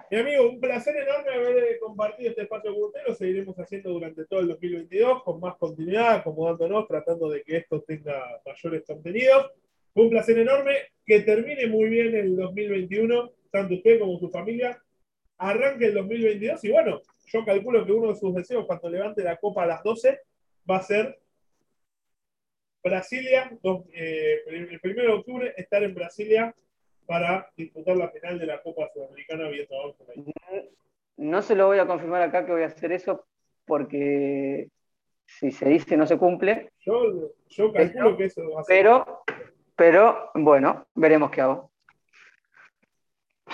Mi 0.09 0.17
amigo, 0.17 0.49
un 0.49 0.59
placer 0.59 0.95
enorme 0.95 1.33
haber 1.33 1.79
compartido 1.79 2.29
este 2.29 2.41
espacio 2.43 2.73
con 2.73 2.83
usted. 2.83 2.99
Lo 3.07 3.15
seguiremos 3.15 3.55
haciendo 3.57 3.91
durante 3.91 4.25
todo 4.25 4.41
el 4.41 4.49
2022 4.49 5.23
con 5.23 5.39
más 5.39 5.55
continuidad, 5.55 6.15
acomodándonos, 6.15 6.87
tratando 6.87 7.29
de 7.29 7.43
que 7.43 7.57
esto 7.57 7.81
tenga 7.83 8.41
mayores 8.45 8.83
contenidos. 8.85 9.51
un 9.93 10.09
placer 10.09 10.37
enorme. 10.37 10.75
Que 11.05 11.21
termine 11.21 11.67
muy 11.67 11.89
bien 11.89 12.15
el 12.15 12.35
2021, 12.35 13.31
tanto 13.51 13.73
usted 13.73 13.99
como 13.99 14.19
su 14.19 14.29
familia. 14.29 14.81
Arranque 15.37 15.85
el 15.85 15.93
2022 15.95 16.63
y 16.63 16.71
bueno, 16.71 17.01
yo 17.31 17.45
calculo 17.45 17.85
que 17.85 17.91
uno 17.91 18.09
de 18.09 18.15
sus 18.15 18.33
deseos 18.33 18.65
cuando 18.65 18.89
levante 18.89 19.23
la 19.23 19.37
copa 19.37 19.63
a 19.63 19.67
las 19.67 19.83
12 19.83 20.19
va 20.69 20.77
a 20.77 20.83
ser 20.83 21.19
Brasilia, 22.83 23.51
eh, 23.93 24.41
el 24.47 24.79
primero 24.79 25.13
de 25.13 25.19
octubre, 25.19 25.53
estar 25.55 25.83
en 25.83 25.93
Brasilia 25.93 26.53
para 27.05 27.47
disputar 27.55 27.95
la 27.95 28.09
final 28.09 28.39
de 28.39 28.45
la 28.47 28.61
Copa 28.61 28.89
Sudamericana 28.93 29.49
viendo 29.49 29.95
No 31.17 31.41
se 31.41 31.55
lo 31.55 31.67
voy 31.67 31.77
a 31.77 31.85
confirmar 31.85 32.21
acá 32.23 32.45
que 32.45 32.51
voy 32.51 32.63
a 32.63 32.67
hacer 32.67 32.91
eso 32.91 33.25
porque 33.65 34.69
si 35.25 35.51
se 35.51 35.69
dice 35.69 35.95
no 35.95 36.07
se 36.07 36.17
cumple. 36.17 36.71
Yo, 36.79 37.33
yo 37.49 37.71
calculo 37.71 38.17
que 38.17 38.25
eso 38.25 38.41
va 38.49 38.61
a 38.61 38.63
ser. 38.63 38.75
Pero, 38.75 39.23
pero 39.75 40.31
bueno, 40.33 40.87
veremos 40.95 41.29
qué 41.31 41.41
hago. 41.41 41.70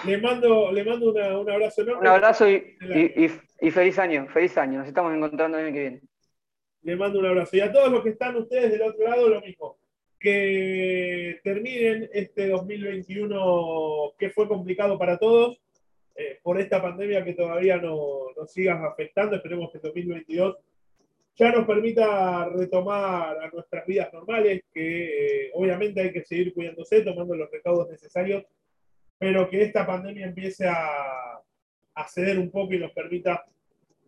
Le 0.05 0.17
mando, 0.19 0.71
le 0.71 0.83
mando 0.83 1.11
un 1.11 1.49
abrazo 1.49 1.81
enorme. 1.81 2.01
Un 2.01 2.07
abrazo 2.07 2.49
y, 2.49 2.77
y, 3.61 3.71
feliz 3.71 3.97
año, 3.99 4.27
feliz 4.27 4.57
año. 4.57 4.79
Nos 4.79 4.87
estamos 4.87 5.13
encontrando 5.13 5.57
el 5.57 5.65
año 5.65 5.73
que 5.73 5.79
viene. 5.79 6.01
Le 6.83 6.95
mando 6.95 7.19
un 7.19 7.25
abrazo. 7.25 7.57
Y 7.57 7.61
a 7.61 7.71
todos 7.71 7.91
los 7.91 8.03
que 8.03 8.09
están 8.09 8.35
ustedes 8.35 8.71
del 8.71 8.83
otro 8.83 9.07
lado, 9.07 9.29
lo 9.29 9.41
mismo. 9.41 9.77
Que 10.19 11.39
terminen 11.43 12.09
este 12.13 12.47
2021 12.47 14.13
que 14.17 14.29
fue 14.29 14.47
complicado 14.47 14.97
para 14.97 15.17
todos 15.17 15.59
eh, 16.15 16.39
por 16.41 16.59
esta 16.59 16.81
pandemia 16.81 17.23
que 17.23 17.33
todavía 17.33 17.77
nos 17.77 18.35
no 18.35 18.45
siga 18.47 18.83
afectando. 18.85 19.35
Esperemos 19.35 19.71
que 19.71 19.79
2022 19.79 20.57
ya 21.35 21.51
nos 21.51 21.65
permita 21.67 22.49
retomar 22.49 23.37
a 23.39 23.49
nuestras 23.51 23.85
vidas 23.85 24.11
normales, 24.11 24.63
que 24.73 25.45
eh, 25.45 25.51
obviamente 25.53 26.01
hay 26.01 26.11
que 26.11 26.23
seguir 26.23 26.53
cuidándose, 26.53 27.01
tomando 27.01 27.35
los 27.35 27.51
recaudos 27.51 27.89
necesarios 27.89 28.43
pero 29.19 29.49
que 29.49 29.63
esta 29.63 29.85
pandemia 29.85 30.27
empiece 30.27 30.67
a, 30.67 31.41
ceder 32.09 32.37
un 32.37 32.51
poco 32.51 32.73
y 32.73 32.79
nos 32.79 32.91
permita 32.91 33.43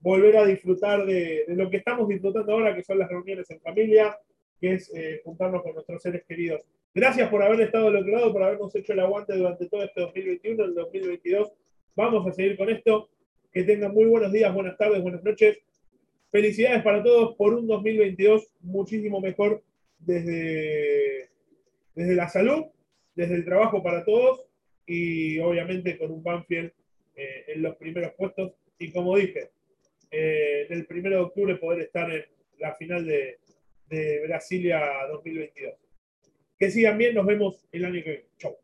volver 0.02 0.38
a 0.38 0.45
disfrutar 0.45 1.06
de, 1.06 1.43
de, 1.48 1.56
lo 1.56 1.69
que 1.69 1.78
estamos 1.78 2.08
disfrutando 2.08 2.54
ahora, 2.54 2.76
que 2.76 2.84
son 2.84 3.00
las 3.00 3.10
reuniones 3.10 3.50
en 3.50 3.60
familia, 3.62 4.15
que 4.62 4.76
es 4.76 4.93
eh, 4.93 5.22
juntarnos 5.24 5.63
con 5.63 5.74
nuestros 5.74 6.02
seres 6.02 6.24
queridos. 6.28 6.62
Gracias 6.93 7.30
por 7.30 7.41
haber 7.41 7.62
estado 7.62 7.86
del 7.86 7.98
otro 7.98 8.12
lado, 8.12 8.34
por 8.34 8.43
habernos 8.43 8.76
hecho 8.76 8.93
el 8.93 9.00
aguante 9.00 9.36
durante 9.36 9.67
todo 9.67 9.84
este 9.84 10.02
2021, 10.02 10.63
el 10.63 10.76
2022. 10.76 11.52
Vamos 11.95 12.28
a 12.28 12.32
seguir 12.32 12.58
con 12.58 12.69
esto. 12.69 13.10
Que 13.52 13.63
tengan 13.63 13.93
muy 13.93 14.06
buenos 14.06 14.32
días, 14.32 14.54
buenas 14.54 14.78
tardes, 14.78 15.02
buenas 15.02 15.24
noches. 15.24 15.58
Felicidades 16.32 16.84
para 16.84 17.02
todos 17.02 17.36
por 17.36 17.56
un 17.56 17.67
2022 17.67 18.48
muchísimo 18.62 19.19
mejor 19.19 19.63
desde, 19.98 21.30
desde 21.95 22.15
la 22.15 22.30
salud, 22.30 22.65
desde 23.15 23.36
el 23.36 23.45
trabajo 23.45 23.82
para 23.82 24.06
todos 24.06 24.49
y 24.89 25.38
obviamente 25.38 25.99
con 25.99 26.10
un 26.10 26.23
Banfield 26.23 26.71
eh, 27.15 27.43
en 27.49 27.62
los 27.62 27.75
primeros 27.75 28.12
puestos. 28.13 28.54
Y 28.80 28.91
como 28.91 29.15
dije, 29.15 29.52
eh, 30.10 30.65
el 30.67 30.88
primero 30.88 31.17
de 31.17 31.21
octubre 31.21 31.56
poder 31.58 31.82
estar 31.82 32.12
en 32.12 32.25
la 32.58 32.73
final 32.73 33.06
de, 33.06 33.38
de 33.88 34.25
Brasilia 34.28 34.82
2022. 35.12 35.75
Que 36.58 36.71
sigan 36.71 36.97
bien, 36.97 37.13
nos 37.13 37.28
vemos 37.28 37.67
el 37.71 37.86
año 37.86 38.04
que 38.04 38.10
viene. 38.10 38.25
Chau. 38.39 38.58